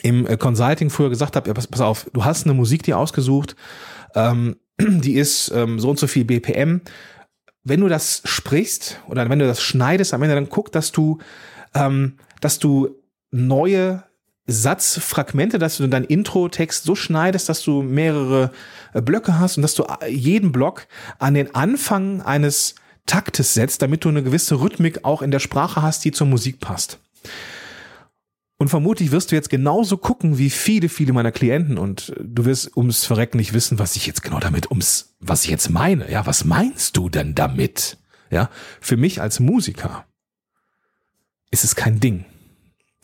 im 0.01 0.25
äh, 0.25 0.37
Consulting 0.37 0.89
früher 0.89 1.09
gesagt 1.09 1.35
habe, 1.35 1.47
ja, 1.47 1.53
pass, 1.53 1.67
pass 1.67 1.81
auf, 1.81 2.09
du 2.13 2.25
hast 2.25 2.45
eine 2.45 2.55
Musik 2.55 2.81
dir 2.81 2.97
ausgesucht, 2.97 3.55
ähm, 4.15 4.57
die 4.79 5.13
ist 5.13 5.51
ähm, 5.53 5.79
so 5.79 5.91
und 5.91 5.99
so 5.99 6.07
viel 6.07 6.25
BPM. 6.25 6.81
Wenn 7.63 7.79
du 7.79 7.87
das 7.87 8.23
sprichst 8.25 8.99
oder 9.07 9.29
wenn 9.29 9.39
du 9.39 9.45
das 9.45 9.61
schneidest 9.61 10.13
am 10.15 10.23
Ende, 10.23 10.35
dann 10.35 10.49
guck, 10.49 10.71
dass 10.71 10.91
du, 10.91 11.19
ähm, 11.75 12.17
dass 12.41 12.57
du 12.57 12.95
neue 13.29 14.03
Satzfragmente, 14.45 15.57
dass 15.57 15.77
du 15.77 15.87
deinen 15.87 16.05
Intro-Text 16.05 16.83
so 16.83 16.95
schneidest, 16.95 17.47
dass 17.47 17.61
du 17.61 17.81
mehrere 17.81 18.51
äh, 18.93 19.01
Blöcke 19.01 19.39
hast 19.39 19.57
und 19.57 19.61
dass 19.61 19.75
du 19.75 19.83
äh, 19.83 20.09
jeden 20.09 20.51
Block 20.51 20.87
an 21.19 21.33
den 21.33 21.55
Anfang 21.55 22.21
eines 22.21 22.75
Taktes 23.05 23.53
setzt, 23.53 23.81
damit 23.81 24.03
du 24.03 24.09
eine 24.09 24.23
gewisse 24.23 24.59
Rhythmik 24.59 25.03
auch 25.03 25.21
in 25.21 25.31
der 25.31 25.39
Sprache 25.39 25.81
hast, 25.81 26.03
die 26.05 26.11
zur 26.11 26.27
Musik 26.27 26.59
passt. 26.59 26.99
Und 28.57 28.69
vermutlich 28.69 29.11
wirst 29.11 29.31
du 29.31 29.35
jetzt 29.35 29.49
genauso 29.49 29.97
gucken 29.97 30.37
wie 30.37 30.49
viele, 30.49 30.87
viele 30.87 31.11
meiner 31.11 31.31
Klienten 31.31 31.77
und 31.77 32.13
du 32.19 32.45
wirst 32.45 32.77
ums 32.77 33.03
Verrecken 33.03 33.37
nicht 33.37 33.53
wissen, 33.53 33.79
was 33.79 33.95
ich 33.95 34.07
jetzt 34.07 34.23
genau 34.23 34.39
damit, 34.39 34.69
ums, 34.69 35.15
was 35.19 35.43
ich 35.43 35.49
jetzt 35.49 35.69
meine. 35.69 36.09
Ja, 36.09 36.25
was 36.25 36.45
meinst 36.45 36.95
du 36.95 37.09
denn 37.09 37.35
damit? 37.35 37.97
Ja, 38.29 38.49
für 38.79 38.95
mich 38.95 39.21
als 39.21 39.39
Musiker 39.39 40.05
ist 41.51 41.63
es 41.63 41.75
kein 41.75 41.99
Ding. 41.99 42.25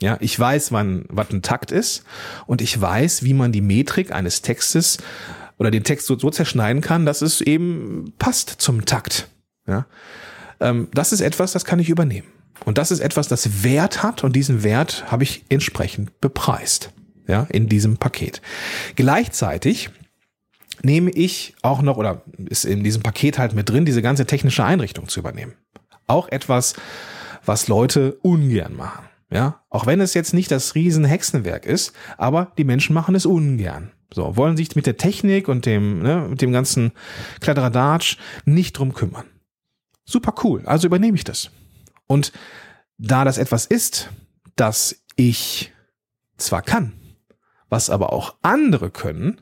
Ja, 0.01 0.17
ich 0.21 0.39
weiß, 0.39 0.71
wann, 0.71 1.05
was 1.09 1.29
ein 1.31 1.41
Takt 1.41 1.71
ist 1.71 2.03
und 2.45 2.61
ich 2.61 2.79
weiß, 2.79 3.23
wie 3.23 3.33
man 3.33 3.51
die 3.51 3.61
Metrik 3.61 4.11
eines 4.11 4.41
Textes 4.41 4.97
oder 5.57 5.71
den 5.71 5.83
Text 5.83 6.07
so, 6.07 6.17
so 6.17 6.29
zerschneiden 6.29 6.81
kann, 6.81 7.05
dass 7.05 7.21
es 7.21 7.41
eben 7.41 8.13
passt 8.17 8.49
zum 8.49 8.85
Takt. 8.85 9.27
Ja, 9.67 9.85
ähm, 10.61 10.87
das 10.93 11.11
ist 11.11 11.21
etwas, 11.21 11.51
das 11.51 11.65
kann 11.65 11.79
ich 11.79 11.89
übernehmen. 11.89 12.27
Und 12.65 12.77
das 12.77 12.91
ist 12.91 12.99
etwas, 12.99 13.27
das 13.27 13.63
Wert 13.63 14.03
hat 14.03 14.23
und 14.23 14.35
diesen 14.35 14.63
Wert 14.63 15.11
habe 15.11 15.23
ich 15.23 15.45
entsprechend 15.49 16.19
bepreist. 16.21 16.91
Ja, 17.27 17.45
in 17.49 17.69
diesem 17.69 17.97
Paket. 17.97 18.41
Gleichzeitig 18.95 19.91
nehme 20.81 21.11
ich 21.11 21.53
auch 21.61 21.83
noch 21.83 21.97
oder 21.97 22.23
ist 22.37 22.65
in 22.65 22.83
diesem 22.83 23.03
Paket 23.03 23.37
halt 23.37 23.53
mit 23.53 23.69
drin, 23.69 23.85
diese 23.85 24.01
ganze 24.01 24.25
technische 24.25 24.63
Einrichtung 24.63 25.07
zu 25.07 25.19
übernehmen. 25.19 25.53
Auch 26.07 26.29
etwas, 26.29 26.73
was 27.45 27.67
Leute 27.67 28.17
ungern 28.23 28.75
machen. 28.75 29.08
Ja, 29.31 29.63
auch 29.69 29.85
wenn 29.85 30.01
es 30.01 30.15
jetzt 30.15 30.33
nicht 30.33 30.49
das 30.49 30.73
riesen 30.73 31.05
Hexenwerk 31.05 31.65
ist, 31.65 31.93
aber 32.17 32.51
die 32.57 32.63
Menschen 32.63 32.95
machen 32.95 33.13
es 33.13 33.27
ungern. 33.27 33.91
So, 34.11 34.35
wollen 34.35 34.57
sich 34.57 34.75
mit 34.75 34.87
der 34.87 34.97
Technik 34.97 35.47
und 35.47 35.67
dem, 35.67 36.01
ne, 36.01 36.25
mit 36.29 36.41
dem 36.41 36.51
ganzen 36.51 36.93
Kladderadatsch 37.39 38.17
nicht 38.45 38.73
drum 38.73 38.93
kümmern. 38.93 39.25
Super 40.03 40.33
cool, 40.43 40.63
also 40.65 40.87
übernehme 40.87 41.15
ich 41.15 41.23
das. 41.23 41.51
Und 42.07 42.31
da 42.97 43.23
das 43.23 43.37
etwas 43.37 43.67
ist, 43.67 44.09
das 44.55 44.95
ich 45.15 45.71
zwar 46.37 46.63
kann, 46.63 46.93
was 47.69 47.91
aber 47.91 48.11
auch 48.11 48.35
andere 48.41 48.89
können, 48.89 49.39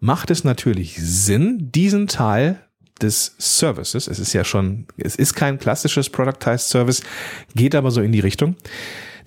macht 0.00 0.30
es 0.30 0.42
natürlich 0.42 0.96
Sinn, 0.96 1.70
diesen 1.70 2.06
Teil 2.06 2.64
des 3.02 3.34
Services, 3.38 4.08
es 4.08 4.18
ist 4.18 4.32
ja 4.32 4.44
schon, 4.44 4.86
es 4.96 5.16
ist 5.16 5.34
kein 5.34 5.58
klassisches 5.58 6.08
Productized 6.08 6.68
Service, 6.68 7.02
geht 7.54 7.74
aber 7.74 7.90
so 7.90 8.00
in 8.00 8.12
die 8.12 8.20
Richtung, 8.20 8.56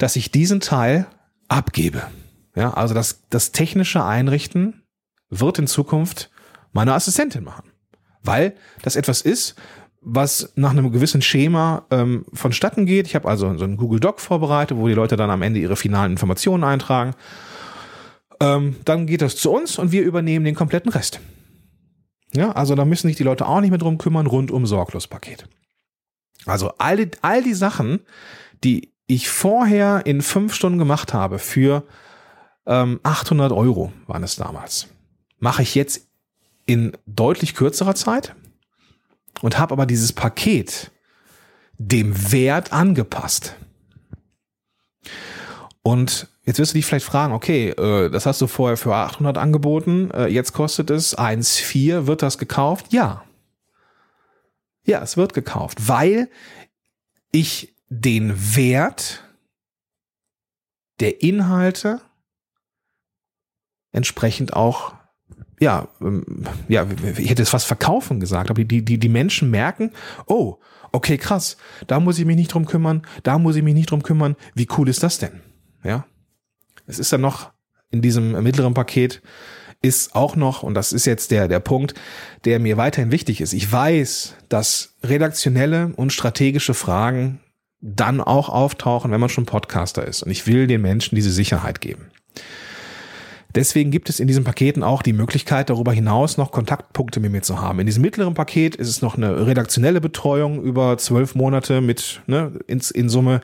dass 0.02 0.16
ich 0.16 0.32
diesen 0.32 0.62
Teil 0.62 1.06
abgebe. 1.48 2.02
Ja, 2.56 2.74
also 2.74 2.94
das, 2.94 3.22
das 3.30 3.52
technische 3.52 4.04
Einrichten 4.04 4.82
wird 5.30 5.60
in 5.60 5.68
Zukunft 5.68 6.32
meine 6.74 6.94
Assistentin 6.94 7.44
machen. 7.44 7.70
Weil 8.24 8.56
das 8.82 8.96
etwas 8.96 9.22
ist, 9.22 9.56
was 10.02 10.54
nach 10.56 10.72
einem 10.72 10.92
gewissen 10.92 11.22
Schema 11.22 11.86
ähm, 11.92 12.26
vonstatten 12.34 12.88
geht. 12.88 13.06
Ich 13.06 13.14
habe 13.14 13.30
also 13.30 13.56
so 13.58 13.64
einen 13.64 13.78
Google 13.78 14.00
Doc 14.00 14.20
vorbereitet, 14.20 14.76
wo 14.78 14.88
die 14.88 14.96
Leute 14.96 15.18
dann 15.18 15.30
am 15.30 15.44
Ende 15.44 15.60
ihre 15.60 15.76
finalen 15.76 16.14
Informationen 16.14 16.64
eintragen. 16.64 17.14
Ähm, 18.40 18.78
dann 18.86 19.06
geht 19.06 19.22
das 19.22 19.36
zu 19.36 19.52
uns 19.52 19.78
und 19.78 19.92
wir 19.92 20.02
übernehmen 20.02 20.46
den 20.46 20.56
kompletten 20.56 20.92
Rest. 20.92 21.20
Ja, 22.34 22.54
also 22.54 22.74
da 22.74 22.86
müssen 22.86 23.08
sich 23.08 23.18
die 23.18 23.24
Leute 23.24 23.46
auch 23.46 23.62
nicht 23.62 23.70
mehr 23.70 23.78
drum 23.78 24.00
kümmern, 24.00 24.26
rundum 24.26 24.66
sorglos 24.66 25.08
Paket. 25.08 25.48
Also 26.48 26.72
all 26.80 26.98
die, 26.98 27.12
all 27.22 27.44
die 27.44 27.54
Sachen, 27.54 28.00
die 28.64 28.91
ich 29.14 29.30
vorher 29.30 30.06
in 30.06 30.22
fünf 30.22 30.54
Stunden 30.54 30.80
gemacht 30.80 31.14
habe 31.14 31.40
für 31.40 31.84
ähm, 32.66 33.00
800 33.04 33.52
Euro 33.52 33.92
waren 34.08 34.24
es 34.24 34.36
damals, 34.36 34.88
mache 35.40 35.64
ich 35.64 35.76
jetzt 35.76 36.08
in 36.66 36.94
deutlich 37.06 37.56
kürzerer 37.56 37.96
Zeit 37.96 38.36
und 39.42 39.60
habe 39.60 39.74
aber 39.74 39.86
dieses 39.86 40.14
Paket 40.14 40.92
dem 41.78 42.32
Wert 42.32 42.72
angepasst. 42.72 43.56
Und 45.82 46.28
jetzt 46.46 46.60
wirst 46.60 46.74
du 46.74 46.78
dich 46.78 46.86
vielleicht 46.86 47.06
fragen, 47.06 47.34
okay, 47.34 47.70
äh, 47.70 48.10
das 48.10 48.26
hast 48.26 48.40
du 48.40 48.48
vorher 48.48 48.78
für 48.78 48.96
800 48.96 49.38
angeboten, 49.38 50.12
äh, 50.12 50.28
jetzt 50.28 50.54
kostet 50.54 50.92
es 50.92 51.18
1,4, 51.18 52.06
wird 52.06 52.22
das 52.22 52.38
gekauft? 52.38 52.94
Ja. 52.94 53.24
Ja, 54.84 55.02
es 55.02 55.18
wird 55.18 55.34
gekauft, 55.34 55.88
weil 55.88 56.30
ich 57.32 57.76
den 57.92 58.56
Wert 58.56 59.22
der 61.02 61.22
Inhalte 61.22 62.00
entsprechend 63.92 64.54
auch 64.54 64.94
ja, 65.60 65.90
ähm, 66.02 66.24
ja, 66.70 66.88
ich 67.18 67.30
hätte 67.30 67.44
es 67.44 67.50
fast 67.50 67.68
verkaufen 67.68 68.20
gesagt, 68.20 68.50
aber 68.50 68.64
die, 68.64 68.84
die, 68.84 68.98
die 68.98 69.10
Menschen 69.10 69.52
merken, 69.52 69.92
oh, 70.26 70.58
okay, 70.92 71.20
krass, 71.20 71.58
da 71.86 72.00
muss 72.00 72.18
ich 72.18 72.26
mich 72.26 72.36
nicht 72.36 72.52
drum 72.52 72.66
kümmern, 72.66 73.04
da 73.22 73.38
muss 73.38 73.56
ich 73.56 73.62
mich 73.62 73.76
nicht 73.76 73.92
drum 73.92 74.02
kümmern, 74.02 74.36
wie 74.56 74.68
cool 74.76 74.90
ist 74.90 75.04
das 75.04 75.20
denn? 75.20 75.42
Ja. 75.84 76.08
Es 76.88 76.98
ist 76.98 77.14
dann 77.14 77.22
noch 77.22 77.52
in 77.92 78.02
diesem 78.02 78.42
mittleren 78.42 78.74
Paket 78.74 79.22
ist 79.84 80.16
auch 80.16 80.36
noch, 80.36 80.64
und 80.64 80.74
das 80.74 80.94
ist 80.94 81.06
jetzt 81.06 81.30
der, 81.32 81.48
der 81.48 81.60
Punkt, 81.60 81.94
der 82.46 82.60
mir 82.60 82.78
weiterhin 82.78 83.12
wichtig 83.12 83.42
ist. 83.42 83.54
Ich 83.54 83.72
weiß, 83.72 84.36
dass 84.50 84.96
redaktionelle 85.04 85.94
und 85.96 86.14
strategische 86.14 86.74
Fragen 86.74 87.40
dann 87.82 88.22
auch 88.22 88.50
auftauchen, 88.50 89.12
wenn 89.12 89.20
man 89.20 89.30
schon 89.30 89.46
Podcaster 89.46 90.08
ist. 90.08 90.24
Und 90.24 90.32
ich 90.32 90.48
will 90.48 90.68
den 90.68 90.82
Menschen 90.82 91.16
diese 91.16 91.32
Sicherheit 91.32 91.82
geben. 91.82 92.08
Deswegen 93.54 93.92
gibt 93.92 94.10
es 94.10 94.22
in 94.22 94.28
diesen 94.28 94.46
Paketen 94.46 94.82
auch 94.82 95.02
die 95.02 95.12
Möglichkeit, 95.12 95.70
darüber 95.70 95.92
hinaus 95.92 96.38
noch 96.38 96.52
Kontaktpunkte 96.52 97.20
mit 97.20 97.34
mir 97.34 97.42
zu 97.42 97.60
haben. 97.60 97.80
In 97.80 97.86
diesem 97.86 98.02
mittleren 98.02 98.34
Paket 98.34 98.76
ist 98.76 98.88
es 98.88 99.02
noch 99.02 99.18
eine 99.18 99.46
redaktionelle 99.46 100.00
Betreuung 100.00 100.64
über 100.64 100.98
zwölf 100.98 101.36
Monate 101.36 101.82
mit 101.82 102.22
ne, 102.28 102.54
in, 102.68 102.82
in 102.94 103.10
Summe 103.10 103.42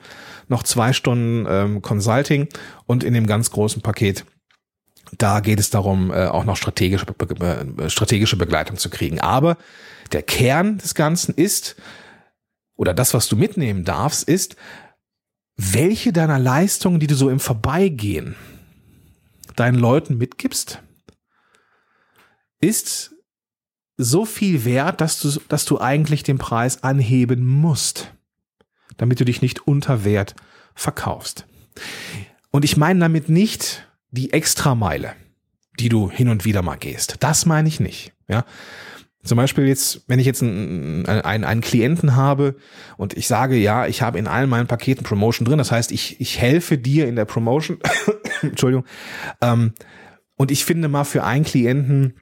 noch 0.47 0.63
zwei 0.63 0.93
Stunden 0.93 1.45
ähm, 1.49 1.81
Consulting 1.81 2.47
und 2.85 3.03
in 3.03 3.13
dem 3.13 3.27
ganz 3.27 3.51
großen 3.51 3.81
Paket 3.81 4.23
da 5.17 5.39
geht 5.39 5.59
es 5.59 5.69
darum, 5.69 6.11
äh, 6.11 6.25
auch 6.25 6.43
noch 6.43 6.57
strategische, 6.57 7.05
be 7.05 7.89
strategische 7.89 8.35
Begleitung 8.35 8.77
zu 8.77 8.89
kriegen. 8.89 9.21
Aber 9.21 9.57
der 10.11 10.21
Kern 10.21 10.77
des 10.79 10.95
Ganzen 10.95 11.33
ist, 11.35 11.75
oder 12.77 12.93
das, 12.93 13.13
was 13.13 13.27
du 13.27 13.35
mitnehmen 13.35 13.83
darfst, 13.83 14.23
ist, 14.23 14.55
welche 15.57 16.13
deiner 16.13 16.39
Leistungen, 16.39 16.99
die 16.99 17.07
du 17.07 17.15
so 17.15 17.29
im 17.29 17.39
Vorbeigehen 17.39 18.35
deinen 19.55 19.77
Leuten 19.77 20.17
mitgibst, 20.17 20.81
ist 22.61 23.15
so 23.97 24.25
viel 24.25 24.63
wert, 24.63 25.01
dass 25.01 25.19
du, 25.19 25.39
dass 25.49 25.65
du 25.65 25.81
eigentlich 25.81 26.21
den 26.21 26.37
Preis 26.37 26.83
anheben 26.83 27.45
musst, 27.45 28.13
damit 28.97 29.19
du 29.19 29.25
dich 29.25 29.41
nicht 29.41 29.67
unter 29.67 30.05
Wert 30.05 30.35
verkaufst. 30.75 31.47
Und 32.51 32.63
ich 32.63 32.77
meine 32.77 32.99
damit 32.99 33.29
nicht 33.29 33.87
die 34.11 34.31
Extrameile, 34.31 35.15
die 35.79 35.89
du 35.89 36.09
hin 36.09 36.29
und 36.29 36.45
wieder 36.45 36.61
mal 36.61 36.75
gehst. 36.75 37.17
Das 37.19 37.47
meine 37.47 37.67
ich 37.67 37.79
nicht. 37.79 38.13
Ja, 38.27 38.45
zum 39.27 39.37
Beispiel 39.37 39.67
jetzt, 39.67 40.03
wenn 40.07 40.19
ich 40.19 40.25
jetzt 40.25 40.41
einen, 40.41 41.05
einen, 41.05 41.43
einen 41.43 41.61
Klienten 41.61 42.15
habe 42.15 42.55
und 42.97 43.15
ich 43.15 43.27
sage, 43.27 43.55
ja, 43.55 43.85
ich 43.87 44.01
habe 44.01 44.17
in 44.17 44.27
allen 44.27 44.49
meinen 44.49 44.67
Paketen 44.67 45.03
Promotion 45.03 45.45
drin, 45.45 45.57
das 45.57 45.71
heißt, 45.71 45.91
ich, 45.91 46.19
ich 46.19 46.39
helfe 46.39 46.77
dir 46.77 47.07
in 47.07 47.15
der 47.15 47.25
Promotion, 47.25 47.77
Entschuldigung, 48.41 48.85
ähm, 49.41 49.73
und 50.35 50.51
ich 50.51 50.65
finde 50.65 50.87
mal 50.87 51.03
für 51.03 51.23
einen 51.23 51.45
Klienten 51.45 52.19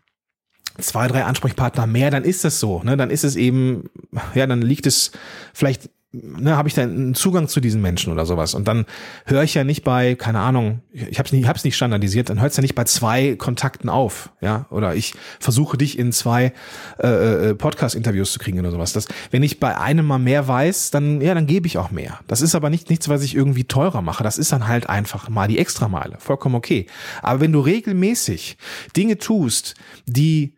zwei, 0.79 1.07
drei 1.07 1.23
Ansprechpartner 1.23 1.87
mehr, 1.87 2.11
dann 2.11 2.23
ist 2.23 2.43
das 2.43 2.59
so. 2.59 2.81
Ne? 2.83 2.97
Dann 2.97 3.09
ist 3.09 3.23
es 3.23 3.35
eben, 3.35 3.89
ja, 4.33 4.47
dann 4.47 4.61
liegt 4.61 4.85
es 4.85 5.11
vielleicht 5.53 5.89
ne, 6.21 6.57
habe 6.57 6.67
ich 6.67 6.73
da 6.73 6.83
einen 6.83 7.15
Zugang 7.15 7.47
zu 7.47 7.59
diesen 7.59 7.81
Menschen 7.81 8.11
oder 8.11 8.25
sowas. 8.25 8.53
Und 8.53 8.67
dann 8.67 8.85
höre 9.25 9.43
ich 9.43 9.53
ja 9.53 9.63
nicht 9.63 9.83
bei, 9.83 10.15
keine 10.15 10.39
Ahnung, 10.39 10.81
ich 10.91 11.19
habe 11.19 11.27
es 11.27 11.33
nicht, 11.33 11.47
hab's 11.47 11.63
nicht 11.63 11.75
standardisiert, 11.75 12.29
dann 12.29 12.41
hört 12.41 12.51
es 12.51 12.57
ja 12.57 12.61
nicht 12.61 12.75
bei 12.75 12.83
zwei 12.85 13.35
Kontakten 13.35 13.89
auf, 13.89 14.31
ja. 14.41 14.65
Oder 14.69 14.95
ich 14.95 15.13
versuche 15.39 15.77
dich 15.77 15.99
in 15.99 16.11
zwei 16.11 16.53
äh, 16.99 17.49
äh, 17.49 17.55
Podcast-Interviews 17.55 18.31
zu 18.31 18.39
kriegen 18.39 18.59
oder 18.59 18.71
sowas. 18.71 18.93
Das, 18.93 19.07
wenn 19.31 19.43
ich 19.43 19.59
bei 19.59 19.77
einem 19.77 20.05
mal 20.05 20.19
mehr 20.19 20.47
weiß, 20.47 20.91
dann 20.91 21.21
ja, 21.21 21.33
dann 21.33 21.47
gebe 21.47 21.67
ich 21.67 21.77
auch 21.77 21.91
mehr. 21.91 22.19
Das 22.27 22.41
ist 22.41 22.55
aber 22.55 22.69
nicht 22.69 22.89
nichts, 22.89 23.09
was 23.09 23.21
ich 23.21 23.35
irgendwie 23.35 23.65
teurer 23.65 24.01
mache. 24.01 24.23
Das 24.23 24.37
ist 24.37 24.51
dann 24.51 24.67
halt 24.67 24.89
einfach 24.89 25.29
mal 25.29 25.47
die 25.47 25.59
Extrameile. 25.59 26.17
Vollkommen 26.19 26.55
okay. 26.55 26.87
Aber 27.21 27.41
wenn 27.41 27.51
du 27.51 27.59
regelmäßig 27.59 28.57
Dinge 28.95 29.17
tust, 29.17 29.75
die 30.05 30.55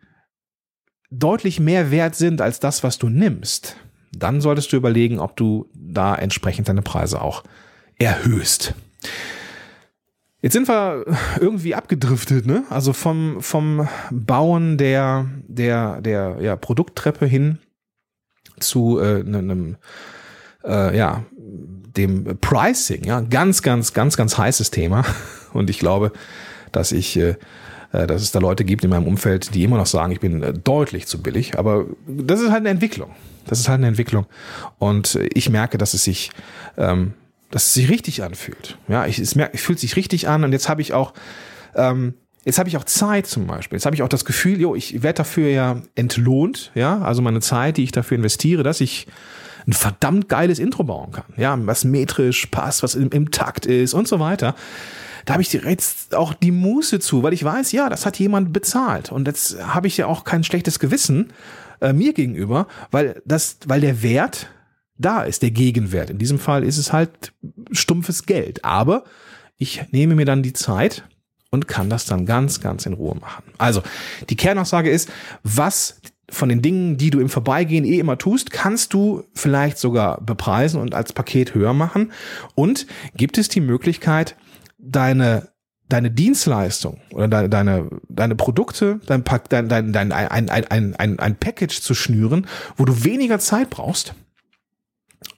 deutlich 1.10 1.60
mehr 1.60 1.90
wert 1.90 2.14
sind 2.14 2.40
als 2.40 2.60
das, 2.60 2.82
was 2.82 2.98
du 2.98 3.08
nimmst, 3.08 3.76
dann 4.12 4.40
solltest 4.40 4.72
du 4.72 4.76
überlegen, 4.76 5.18
ob 5.18 5.36
du 5.36 5.68
da 5.74 6.14
entsprechend 6.14 6.68
deine 6.68 6.82
Preise 6.82 7.20
auch 7.20 7.44
erhöhst. 7.98 8.74
Jetzt 10.40 10.52
sind 10.52 10.68
wir 10.68 11.04
irgendwie 11.40 11.74
abgedriftet, 11.74 12.46
ne? 12.46 12.64
Also 12.70 12.92
vom, 12.92 13.40
vom 13.40 13.88
Bauen 14.10 14.78
der, 14.78 15.26
der, 15.48 16.00
der 16.00 16.36
ja, 16.40 16.54
Produkttreppe 16.54 17.26
hin 17.26 17.58
zu 18.60 19.00
äh, 19.00 19.20
einem, 19.20 19.76
äh, 20.64 20.96
ja, 20.96 21.24
dem 21.36 22.38
Pricing, 22.40 23.04
ja, 23.04 23.20
ganz, 23.20 23.62
ganz, 23.62 23.92
ganz, 23.92 24.16
ganz 24.16 24.38
heißes 24.38 24.70
Thema. 24.70 25.04
Und 25.52 25.70
ich 25.70 25.80
glaube, 25.80 26.12
dass 26.70 26.92
ich, 26.92 27.16
äh, 27.16 27.34
dass 27.92 28.22
es 28.22 28.32
da 28.32 28.38
Leute 28.38 28.64
gibt 28.64 28.84
in 28.84 28.90
meinem 28.90 29.06
Umfeld, 29.06 29.54
die 29.54 29.64
immer 29.64 29.78
noch 29.78 29.86
sagen, 29.86 30.12
ich 30.12 30.20
bin 30.20 30.42
äh, 30.42 30.52
deutlich 30.52 31.06
zu 31.06 31.22
billig. 31.22 31.58
Aber 31.58 31.86
das 32.06 32.40
ist 32.40 32.50
halt 32.50 32.60
eine 32.60 32.70
Entwicklung. 32.70 33.10
Das 33.46 33.60
ist 33.60 33.68
halt 33.68 33.78
eine 33.78 33.88
Entwicklung. 33.88 34.26
Und 34.78 35.18
ich 35.32 35.48
merke, 35.48 35.78
dass 35.78 35.94
es 35.94 36.04
sich, 36.04 36.30
ähm, 36.76 37.14
dass 37.50 37.66
es 37.66 37.74
sich 37.74 37.88
richtig 37.88 38.22
anfühlt. 38.22 38.76
Ja, 38.88 39.06
ich, 39.06 39.18
es, 39.18 39.34
merkt, 39.34 39.54
es 39.54 39.62
fühlt 39.62 39.78
sich 39.78 39.96
richtig 39.96 40.28
an. 40.28 40.44
Und 40.44 40.52
jetzt 40.52 40.68
habe 40.68 40.82
ich 40.82 40.92
auch, 40.92 41.14
ähm, 41.74 42.14
Jetzt 42.44 42.58
habe 42.58 42.68
ich 42.70 42.78
auch 42.78 42.84
Zeit 42.84 43.26
zum 43.26 43.46
Beispiel. 43.46 43.76
Jetzt 43.76 43.84
habe 43.84 43.94
ich 43.94 44.02
auch 44.02 44.08
das 44.08 44.24
Gefühl, 44.24 44.58
jo, 44.58 44.74
ich 44.74 45.02
werde 45.02 45.18
dafür 45.18 45.50
ja 45.50 45.82
entlohnt, 45.96 46.70
ja, 46.74 47.02
also 47.02 47.20
meine 47.20 47.40
Zeit, 47.40 47.76
die 47.76 47.84
ich 47.84 47.92
dafür 47.92 48.16
investiere, 48.16 48.62
dass 48.62 48.80
ich 48.80 49.06
ein 49.66 49.74
verdammt 49.74 50.30
geiles 50.30 50.58
Intro 50.58 50.82
bauen 50.84 51.12
kann, 51.12 51.26
ja, 51.36 51.58
was 51.66 51.84
metrisch 51.84 52.46
passt, 52.46 52.82
was 52.82 52.94
im, 52.94 53.10
im 53.10 53.30
Takt 53.30 53.66
ist 53.66 53.92
und 53.92 54.08
so 54.08 54.18
weiter. 54.18 54.54
Da 55.28 55.34
habe 55.34 55.42
ich 55.42 55.52
jetzt 55.52 56.14
auch 56.14 56.32
die 56.32 56.50
Muße 56.50 57.00
zu, 57.00 57.22
weil 57.22 57.34
ich 57.34 57.44
weiß, 57.44 57.72
ja, 57.72 57.90
das 57.90 58.06
hat 58.06 58.18
jemand 58.18 58.50
bezahlt 58.50 59.12
und 59.12 59.28
jetzt 59.28 59.62
habe 59.62 59.86
ich 59.86 59.98
ja 59.98 60.06
auch 60.06 60.24
kein 60.24 60.42
schlechtes 60.42 60.78
Gewissen 60.78 61.34
äh, 61.82 61.92
mir 61.92 62.14
gegenüber, 62.14 62.66
weil 62.90 63.20
das, 63.26 63.58
weil 63.66 63.82
der 63.82 64.02
Wert 64.02 64.48
da 64.96 65.24
ist, 65.24 65.42
der 65.42 65.50
Gegenwert. 65.50 66.08
In 66.08 66.16
diesem 66.16 66.38
Fall 66.38 66.64
ist 66.64 66.78
es 66.78 66.94
halt 66.94 67.34
stumpfes 67.72 68.24
Geld, 68.24 68.64
aber 68.64 69.04
ich 69.58 69.82
nehme 69.90 70.14
mir 70.14 70.24
dann 70.24 70.42
die 70.42 70.54
Zeit 70.54 71.04
und 71.50 71.68
kann 71.68 71.90
das 71.90 72.06
dann 72.06 72.24
ganz, 72.24 72.62
ganz 72.62 72.86
in 72.86 72.94
Ruhe 72.94 73.16
machen. 73.16 73.44
Also, 73.58 73.82
die 74.30 74.36
Kernaussage 74.36 74.88
ist, 74.88 75.10
was 75.42 76.00
von 76.30 76.48
den 76.48 76.62
Dingen, 76.62 76.96
die 76.96 77.10
du 77.10 77.20
im 77.20 77.28
Vorbeigehen 77.28 77.84
eh 77.84 77.98
immer 77.98 78.16
tust, 78.16 78.50
kannst 78.50 78.94
du 78.94 79.24
vielleicht 79.34 79.76
sogar 79.76 80.22
bepreisen 80.22 80.80
und 80.80 80.94
als 80.94 81.12
Paket 81.12 81.54
höher 81.54 81.74
machen. 81.74 82.12
Und 82.54 82.86
gibt 83.14 83.36
es 83.36 83.50
die 83.50 83.60
Möglichkeit, 83.60 84.34
deine 84.78 85.48
deine 85.88 86.10
Dienstleistung 86.10 87.00
oder 87.12 87.28
deine, 87.28 87.48
deine, 87.48 87.90
deine 88.08 88.36
Produkte, 88.36 89.00
dein, 89.06 89.24
dein, 89.24 89.68
dein, 89.68 89.92
dein, 89.92 90.12
ein, 90.12 90.50
ein, 90.50 90.66
ein, 90.66 90.96
ein, 90.96 91.18
ein 91.18 91.36
Package 91.36 91.80
zu 91.80 91.94
schnüren, 91.94 92.46
wo 92.76 92.84
du 92.84 93.04
weniger 93.04 93.38
Zeit 93.38 93.70
brauchst 93.70 94.14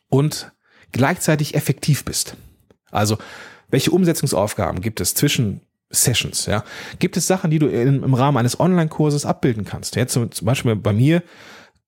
und 0.09 0.53
gleichzeitig 0.93 1.55
effektiv 1.55 2.05
bist. 2.05 2.37
Also, 2.91 3.19
welche 3.69 3.93
Umsetzungsaufgaben 3.93 4.81
gibt 4.81 5.01
es 5.01 5.15
zwischen 5.15 5.61
Sessions, 5.91 6.47
ja. 6.47 6.65
Gibt 7.01 7.17
es 7.17 7.27
Sachen, 7.27 7.51
die 7.51 7.59
du 7.59 7.67
im 7.67 8.15
Rahmen 8.15 8.37
eines 8.37 8.59
Online-Kurses 8.61 9.27
abbilden 9.27 9.65
kannst? 9.65 9.97
Jetzt 9.97 10.13
zum, 10.13 10.31
zum 10.31 10.47
Beispiel 10.47 10.77
bei 10.77 10.93
mir, 10.93 11.23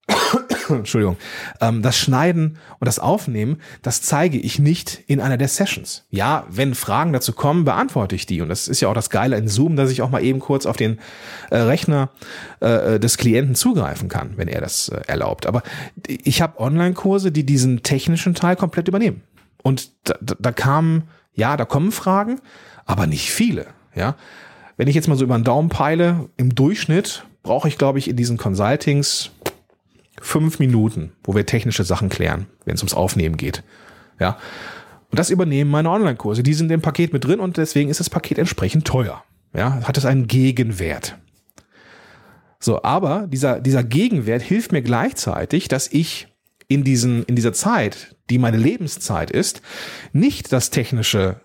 Entschuldigung, 0.68 1.16
ähm, 1.60 1.82
das 1.82 1.96
Schneiden 1.96 2.58
und 2.78 2.86
das 2.86 2.98
Aufnehmen, 2.98 3.58
das 3.82 4.02
zeige 4.02 4.38
ich 4.38 4.58
nicht 4.58 5.02
in 5.06 5.20
einer 5.20 5.36
der 5.36 5.48
Sessions. 5.48 6.04
Ja, 6.10 6.46
wenn 6.48 6.74
Fragen 6.74 7.12
dazu 7.12 7.32
kommen, 7.32 7.64
beantworte 7.64 8.14
ich 8.14 8.26
die. 8.26 8.40
Und 8.40 8.48
das 8.48 8.68
ist 8.68 8.80
ja 8.80 8.88
auch 8.88 8.94
das 8.94 9.10
Geile 9.10 9.36
in 9.36 9.48
Zoom, 9.48 9.76
dass 9.76 9.90
ich 9.90 10.02
auch 10.02 10.10
mal 10.10 10.22
eben 10.22 10.40
kurz 10.40 10.66
auf 10.66 10.76
den 10.76 10.98
äh, 11.50 11.58
Rechner 11.58 12.10
äh, 12.60 12.98
des 12.98 13.16
Klienten 13.18 13.54
zugreifen 13.54 14.08
kann, 14.08 14.36
wenn 14.36 14.48
er 14.48 14.60
das 14.60 14.88
äh, 14.88 15.00
erlaubt. 15.06 15.46
Aber 15.46 15.62
ich 16.06 16.42
habe 16.42 16.60
Online-Kurse, 16.60 17.32
die 17.32 17.44
diesen 17.44 17.82
technischen 17.82 18.34
Teil 18.34 18.56
komplett 18.56 18.88
übernehmen. 18.88 19.22
Und 19.62 19.90
da, 20.04 20.14
da, 20.20 20.34
da 20.38 20.52
kamen, 20.52 21.04
ja, 21.34 21.56
da 21.56 21.64
kommen 21.64 21.92
Fragen, 21.92 22.40
aber 22.84 23.06
nicht 23.06 23.30
viele. 23.30 23.66
Ja, 23.94 24.16
wenn 24.76 24.88
ich 24.88 24.94
jetzt 24.94 25.06
mal 25.06 25.16
so 25.16 25.24
über 25.24 25.38
den 25.38 25.44
Daumen 25.44 25.68
peile, 25.68 26.28
im 26.36 26.54
Durchschnitt 26.54 27.24
brauche 27.42 27.68
ich, 27.68 27.78
glaube 27.78 27.98
ich, 27.98 28.08
in 28.08 28.16
diesen 28.16 28.38
Consultings 28.38 29.30
fünf 30.22 30.58
Minuten, 30.58 31.12
wo 31.24 31.34
wir 31.34 31.44
technische 31.44 31.84
Sachen 31.84 32.08
klären, 32.08 32.46
wenn 32.64 32.74
es 32.74 32.82
ums 32.82 32.94
Aufnehmen 32.94 33.36
geht. 33.36 33.62
Ja, 34.18 34.38
und 35.10 35.18
das 35.18 35.30
übernehmen 35.30 35.70
meine 35.70 35.90
Online-Kurse. 35.90 36.42
Die 36.42 36.54
sind 36.54 36.70
im 36.70 36.80
Paket 36.80 37.12
mit 37.12 37.24
drin 37.24 37.40
und 37.40 37.58
deswegen 37.58 37.90
ist 37.90 38.00
das 38.00 38.08
Paket 38.08 38.38
entsprechend 38.38 38.86
teuer. 38.86 39.22
Ja, 39.54 39.82
hat 39.86 39.98
es 39.98 40.06
einen 40.06 40.26
Gegenwert. 40.26 41.18
So, 42.58 42.82
aber 42.82 43.26
dieser, 43.26 43.60
dieser 43.60 43.82
Gegenwert 43.82 44.40
hilft 44.40 44.72
mir 44.72 44.80
gleichzeitig, 44.80 45.68
dass 45.68 45.88
ich 45.88 46.28
in 46.68 46.84
diesen, 46.84 47.24
in 47.24 47.36
dieser 47.36 47.52
Zeit, 47.52 48.16
die 48.30 48.38
meine 48.38 48.56
Lebenszeit 48.56 49.30
ist, 49.30 49.60
nicht 50.12 50.52
das 50.52 50.70
technische 50.70 51.40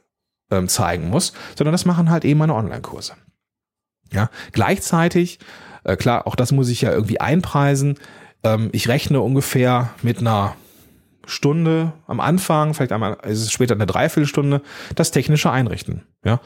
ähm, 0.52 0.70
zeigen 0.70 1.10
muss, 1.10 1.34
sondern 1.58 1.74
das 1.74 1.86
machen 1.86 2.10
halt 2.10 2.24
eben 2.24 2.40
meine 2.40 2.56
Online-Kurse. 2.56 3.14
Ja, 4.14 4.30
gleichzeitig, 4.54 5.40
äh, 5.84 5.98
klar, 5.98 6.28
auch 6.28 6.36
das 6.36 6.54
muss 6.54 6.70
ich 6.70 6.82
ja 6.82 6.92
irgendwie 6.92 7.20
einpreisen. 7.20 7.98
Ähm, 8.44 8.70
ich 8.72 8.88
rechne 8.88 9.22
ungefähr 9.22 9.92
mit 10.02 10.20
einer 10.20 10.56
Stunde 11.26 11.94
am 12.08 12.20
Anfang, 12.20 12.74
vielleicht 12.74 12.92
einmal, 12.92 13.18
ist 13.24 13.42
es 13.42 13.52
später 13.52 13.76
eine 13.76 13.86
Dreiviertelstunde, 13.86 14.62
das 14.96 15.12
technische 15.12 15.52
Einrichten. 15.52 16.04
Ja, 16.24 16.40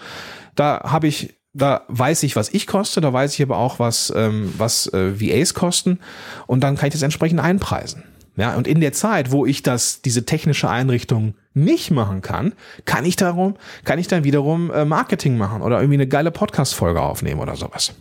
da 0.56 0.82
habe 0.86 1.08
ich 1.08 1.36
da 1.54 1.84
weiß 1.90 2.24
ich, 2.24 2.36
was 2.36 2.50
ich 2.50 2.66
koste, 2.66 3.02
da 3.02 3.12
weiß 3.12 3.34
ich 3.34 3.42
aber 3.42 3.58
auch, 3.58 3.78
was, 3.78 4.12
ähm, 4.16 4.54
was 4.58 4.88
äh, 4.94 5.20
VAs 5.20 5.54
kosten 5.54 6.00
und 6.48 6.64
dann 6.64 6.78
kann 6.78 6.88
ich 6.88 6.94
das 6.94 7.02
entsprechend 7.02 7.42
einpreisen. 7.42 8.04
Ja, 8.38 8.56
und 8.56 8.66
in 8.66 8.80
der 8.80 8.94
Zeit, 8.94 9.32
wo 9.32 9.46
ich 9.46 9.62
das, 9.62 10.02
diese 10.02 10.26
technische 10.26 10.70
Einrichtung 10.70 11.36
nicht 11.54 11.92
machen 11.92 12.22
kann, 12.22 12.54
kann 12.86 13.04
ich 13.06 13.18
darum, 13.18 13.56
kann 13.84 14.00
ich 14.00 14.08
dann 14.08 14.24
wiederum 14.24 14.72
äh, 14.72 14.86
Marketing 14.86 15.38
machen 15.38 15.62
oder 15.62 15.80
irgendwie 15.80 15.96
eine 15.96 16.08
geile 16.08 16.32
Podcast-Folge 16.32 17.02
aufnehmen 17.02 17.42
oder 17.42 17.58
sowas. 17.58 17.94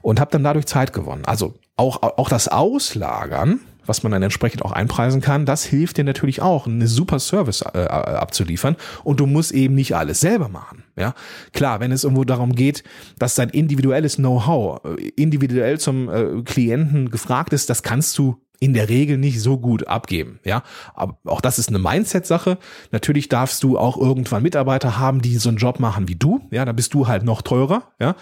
Und 0.00 0.18
habe 0.18 0.32
dann 0.32 0.42
dadurch 0.42 0.66
Zeit 0.66 0.92
gewonnen. 0.92 1.24
Also 1.24 1.54
auch, 1.76 2.02
auch 2.02 2.28
das 2.28 2.48
Auslagern, 2.48 3.60
was 3.86 4.02
man 4.02 4.12
dann 4.12 4.22
entsprechend 4.22 4.64
auch 4.64 4.72
einpreisen 4.72 5.20
kann, 5.20 5.46
das 5.46 5.64
hilft 5.64 5.96
dir 5.96 6.04
natürlich 6.04 6.40
auch, 6.40 6.66
eine 6.66 6.86
super 6.86 7.18
Service 7.18 7.62
äh, 7.62 7.84
abzuliefern. 7.86 8.76
Und 9.04 9.20
du 9.20 9.26
musst 9.26 9.52
eben 9.52 9.74
nicht 9.74 9.96
alles 9.96 10.20
selber 10.20 10.48
machen. 10.48 10.84
Ja, 10.96 11.14
klar, 11.52 11.80
wenn 11.80 11.92
es 11.92 12.04
irgendwo 12.04 12.24
darum 12.24 12.54
geht, 12.54 12.84
dass 13.18 13.34
dein 13.34 13.48
individuelles 13.48 14.16
Know-how 14.16 14.84
äh, 14.84 15.08
individuell 15.16 15.80
zum 15.80 16.08
äh, 16.08 16.42
Klienten 16.42 17.10
gefragt 17.10 17.52
ist, 17.52 17.70
das 17.70 17.82
kannst 17.82 18.16
du 18.18 18.36
in 18.60 18.74
der 18.74 18.88
Regel 18.88 19.18
nicht 19.18 19.40
so 19.40 19.58
gut 19.58 19.88
abgeben. 19.88 20.38
Ja, 20.44 20.62
aber 20.94 21.18
auch 21.24 21.40
das 21.40 21.58
ist 21.58 21.68
eine 21.68 21.80
Mindset-Sache. 21.80 22.58
Natürlich 22.92 23.28
darfst 23.28 23.64
du 23.64 23.76
auch 23.76 23.96
irgendwann 23.96 24.44
Mitarbeiter 24.44 25.00
haben, 25.00 25.20
die 25.20 25.36
so 25.38 25.48
einen 25.48 25.58
Job 25.58 25.80
machen 25.80 26.06
wie 26.06 26.14
du. 26.14 26.40
Ja, 26.52 26.64
da 26.64 26.70
bist 26.70 26.94
du 26.94 27.08
halt 27.08 27.24
noch 27.24 27.42
teurer. 27.42 27.90
Ja, 28.00 28.14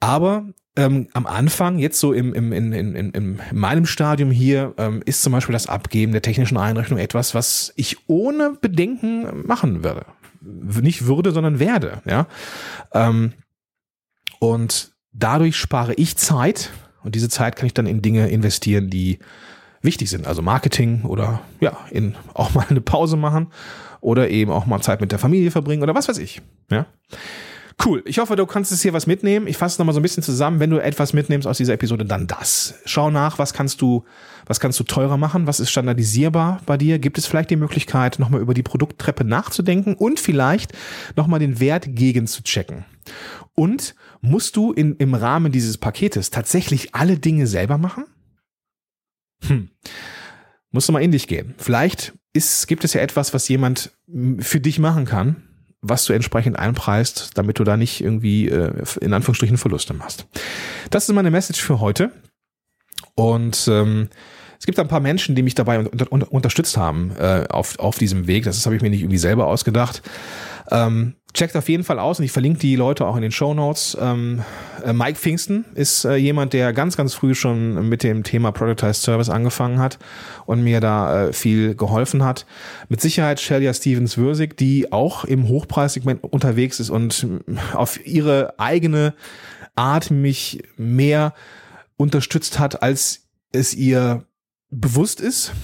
aber 0.00 0.48
ähm, 0.78 1.08
am 1.12 1.26
Anfang, 1.26 1.80
jetzt 1.80 1.98
so 1.98 2.12
im, 2.12 2.32
im, 2.34 2.52
in, 2.52 2.72
in, 2.72 2.94
in, 2.94 3.10
in 3.10 3.40
meinem 3.52 3.84
Stadium 3.84 4.30
hier, 4.30 4.74
ähm, 4.78 5.02
ist 5.04 5.22
zum 5.22 5.32
Beispiel 5.32 5.52
das 5.52 5.66
Abgeben 5.66 6.12
der 6.12 6.22
technischen 6.22 6.56
Einrichtung 6.56 6.98
etwas, 6.98 7.34
was 7.34 7.72
ich 7.74 7.96
ohne 8.06 8.56
Bedenken 8.60 9.44
machen 9.44 9.82
würde. 9.82 10.06
Nicht 10.40 11.06
würde, 11.06 11.32
sondern 11.32 11.58
werde. 11.58 12.00
Ja, 12.06 12.28
ähm, 12.94 13.32
und 14.38 14.92
dadurch 15.12 15.56
spare 15.56 15.94
ich 15.94 16.16
Zeit 16.16 16.70
und 17.02 17.16
diese 17.16 17.28
Zeit 17.28 17.56
kann 17.56 17.66
ich 17.66 17.74
dann 17.74 17.86
in 17.86 18.00
Dinge 18.00 18.28
investieren, 18.28 18.88
die 18.88 19.18
wichtig 19.82 20.08
sind. 20.08 20.28
Also 20.28 20.42
Marketing 20.42 21.02
oder 21.02 21.40
ja, 21.58 21.76
in 21.90 22.14
auch 22.34 22.54
mal 22.54 22.66
eine 22.68 22.80
Pause 22.80 23.16
machen 23.16 23.48
oder 24.00 24.30
eben 24.30 24.52
auch 24.52 24.66
mal 24.66 24.80
Zeit 24.80 25.00
mit 25.00 25.10
der 25.10 25.18
Familie 25.18 25.50
verbringen 25.50 25.82
oder 25.82 25.96
was 25.96 26.08
weiß 26.08 26.18
ich. 26.18 26.40
Ja. 26.70 26.86
Cool. 27.84 28.02
Ich 28.06 28.18
hoffe, 28.18 28.34
du 28.34 28.44
kannst 28.44 28.72
es 28.72 28.82
hier 28.82 28.92
was 28.92 29.06
mitnehmen. 29.06 29.46
Ich 29.46 29.56
fasse 29.56 29.74
es 29.74 29.78
nochmal 29.78 29.94
so 29.94 30.00
ein 30.00 30.02
bisschen 30.02 30.22
zusammen. 30.22 30.58
Wenn 30.58 30.70
du 30.70 30.78
etwas 30.78 31.12
mitnimmst 31.12 31.46
aus 31.46 31.58
dieser 31.58 31.74
Episode, 31.74 32.04
dann 32.04 32.26
das. 32.26 32.74
Schau 32.84 33.10
nach, 33.10 33.38
was 33.38 33.52
kannst 33.52 33.80
du, 33.80 34.04
was 34.46 34.58
kannst 34.58 34.80
du 34.80 34.84
teurer 34.84 35.16
machen? 35.16 35.46
Was 35.46 35.60
ist 35.60 35.70
standardisierbar 35.70 36.60
bei 36.66 36.76
dir? 36.76 36.98
Gibt 36.98 37.18
es 37.18 37.26
vielleicht 37.26 37.50
die 37.50 37.56
Möglichkeit, 37.56 38.18
nochmal 38.18 38.40
über 38.40 38.52
die 38.52 38.64
Produkttreppe 38.64 39.24
nachzudenken 39.24 39.94
und 39.94 40.18
vielleicht 40.18 40.72
nochmal 41.14 41.38
den 41.38 41.60
Wert 41.60 41.86
gegen 41.90 42.26
zu 42.26 42.42
checken? 42.42 42.84
Und 43.54 43.94
musst 44.20 44.56
du 44.56 44.72
in, 44.72 44.96
im 44.96 45.14
Rahmen 45.14 45.52
dieses 45.52 45.78
Paketes 45.78 46.30
tatsächlich 46.30 46.96
alle 46.96 47.18
Dinge 47.18 47.46
selber 47.46 47.78
machen? 47.78 48.06
Hm. 49.46 49.70
Musst 50.72 50.88
du 50.88 50.92
mal 50.92 51.02
in 51.02 51.12
dich 51.12 51.28
gehen. 51.28 51.54
Vielleicht 51.58 52.12
ist, 52.32 52.66
gibt 52.66 52.82
es 52.82 52.92
ja 52.92 53.00
etwas, 53.00 53.32
was 53.34 53.48
jemand 53.48 53.92
für 54.40 54.60
dich 54.60 54.78
machen 54.78 55.04
kann, 55.04 55.47
was 55.80 56.04
du 56.04 56.12
entsprechend 56.12 56.58
einpreist, 56.58 57.32
damit 57.34 57.58
du 57.58 57.64
da 57.64 57.76
nicht 57.76 58.00
irgendwie 58.00 58.48
äh, 58.48 58.72
in 59.00 59.12
Anführungsstrichen 59.12 59.58
Verluste 59.58 59.94
machst. 59.94 60.26
Das 60.90 61.08
ist 61.08 61.14
meine 61.14 61.30
Message 61.30 61.60
für 61.60 61.80
heute. 61.80 62.10
Und 63.14 63.68
ähm, 63.68 64.08
es 64.58 64.66
gibt 64.66 64.78
ein 64.78 64.88
paar 64.88 65.00
Menschen, 65.00 65.34
die 65.34 65.42
mich 65.42 65.54
dabei 65.54 65.78
unter, 65.78 66.10
unter, 66.10 66.32
unterstützt 66.32 66.76
haben 66.76 67.12
äh, 67.18 67.46
auf, 67.48 67.78
auf 67.78 67.98
diesem 67.98 68.26
Weg. 68.26 68.44
Das 68.44 68.64
habe 68.66 68.76
ich 68.76 68.82
mir 68.82 68.90
nicht 68.90 69.02
irgendwie 69.02 69.18
selber 69.18 69.46
ausgedacht. 69.46 70.02
Ähm, 70.70 71.14
checkt 71.38 71.56
auf 71.56 71.68
jeden 71.68 71.84
Fall 71.84 72.00
aus 72.00 72.18
und 72.18 72.24
ich 72.24 72.32
verlinke 72.32 72.58
die 72.58 72.74
Leute 72.74 73.06
auch 73.06 73.14
in 73.14 73.22
den 73.22 73.30
Show 73.30 73.54
Notes. 73.54 73.96
Ähm, 74.00 74.42
äh, 74.84 74.92
Mike 74.92 75.16
Pfingsten 75.16 75.64
ist 75.74 76.04
äh, 76.04 76.16
jemand, 76.16 76.52
der 76.52 76.72
ganz, 76.72 76.96
ganz 76.96 77.14
früh 77.14 77.32
schon 77.32 77.88
mit 77.88 78.02
dem 78.02 78.24
Thema 78.24 78.50
Productized 78.50 79.02
Service 79.02 79.28
angefangen 79.28 79.78
hat 79.78 79.98
und 80.46 80.64
mir 80.64 80.80
da 80.80 81.26
äh, 81.28 81.32
viel 81.32 81.76
geholfen 81.76 82.24
hat. 82.24 82.44
Mit 82.88 83.00
Sicherheit 83.00 83.38
Shelia 83.38 83.72
Stevens 83.72 84.18
Würsig, 84.18 84.56
die 84.56 84.90
auch 84.90 85.24
im 85.24 85.46
Hochpreissegment 85.46 86.24
unterwegs 86.24 86.80
ist 86.80 86.90
und 86.90 87.28
auf 87.72 88.04
ihre 88.04 88.58
eigene 88.58 89.14
Art 89.76 90.10
mich 90.10 90.64
mehr 90.76 91.34
unterstützt 91.96 92.58
hat, 92.58 92.82
als 92.82 93.28
es 93.52 93.74
ihr 93.74 94.24
bewusst 94.70 95.20
ist. 95.20 95.52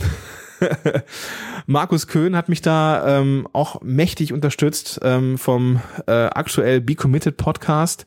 Markus 1.67 2.07
Köhn 2.07 2.37
hat 2.37 2.49
mich 2.49 2.63
da 2.63 3.19
ähm, 3.21 3.49
auch 3.53 3.83
mächtig 3.83 4.33
unterstützt 4.33 5.01
ähm, 5.03 5.39
vom 5.39 5.81
äh, 6.07 6.13
aktuell 6.13 6.81
Be 6.81 6.95
Committed 6.95 7.37
Podcast. 7.37 8.07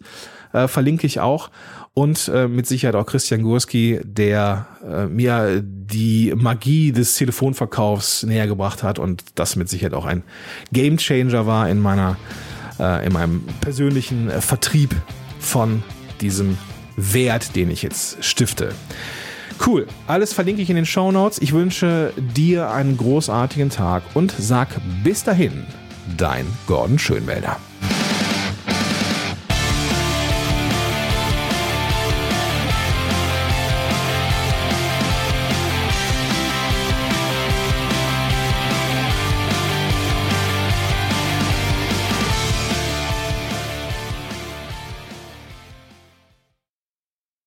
Äh, 0.54 0.68
verlinke 0.68 1.08
ich 1.08 1.20
auch. 1.20 1.50
Und 1.94 2.28
äh, 2.28 2.48
mit 2.48 2.68
Sicherheit 2.68 2.96
auch 2.96 3.08
Christian 3.08 3.42
Gurski, 3.42 4.00
der 4.04 4.68
äh, 4.88 5.08
mir 5.08 5.62
die 5.64 6.32
Magie 6.36 6.92
des 6.92 7.16
Telefonverkaufs 7.16 8.24
näher 8.24 8.48
gebracht 8.48 8.84
hat 8.84 9.00
und 9.00 9.24
das 9.36 9.56
mit 9.56 9.68
Sicherheit 9.68 9.96
auch 9.96 10.06
ein 10.06 10.24
Gamechanger 10.72 11.48
war 11.48 11.68
in 11.70 11.80
meiner, 11.80 12.18
äh, 12.80 13.06
in 13.06 13.14
meinem 13.14 13.44
persönlichen 13.62 14.30
äh, 14.30 14.42
Vertrieb 14.42 14.96
von 15.40 15.82
diesem 16.22 16.58
Wert, 16.98 17.56
den 17.56 17.72
ich 17.72 17.82
jetzt 17.82 18.24
stifte. 18.24 18.74
Cool. 19.66 19.88
Alles 20.08 20.34
verlinke 20.34 20.62
ich 20.62 20.70
in 20.70 20.76
den 20.76 20.86
Show 20.86 21.12
Notes. 21.12 21.40
Ich 21.40 21.54
wünsche 21.54 22.14
dir 22.18 22.72
einen 22.72 22.98
großartigen 22.98 23.70
Tag 23.70 24.04
und 24.14 24.34
sag 24.38 24.70
bis 25.04 25.24
dahin, 25.24 25.66
dein 26.18 26.46
Gordon 26.68 27.00
Schönwälder. 27.00 27.58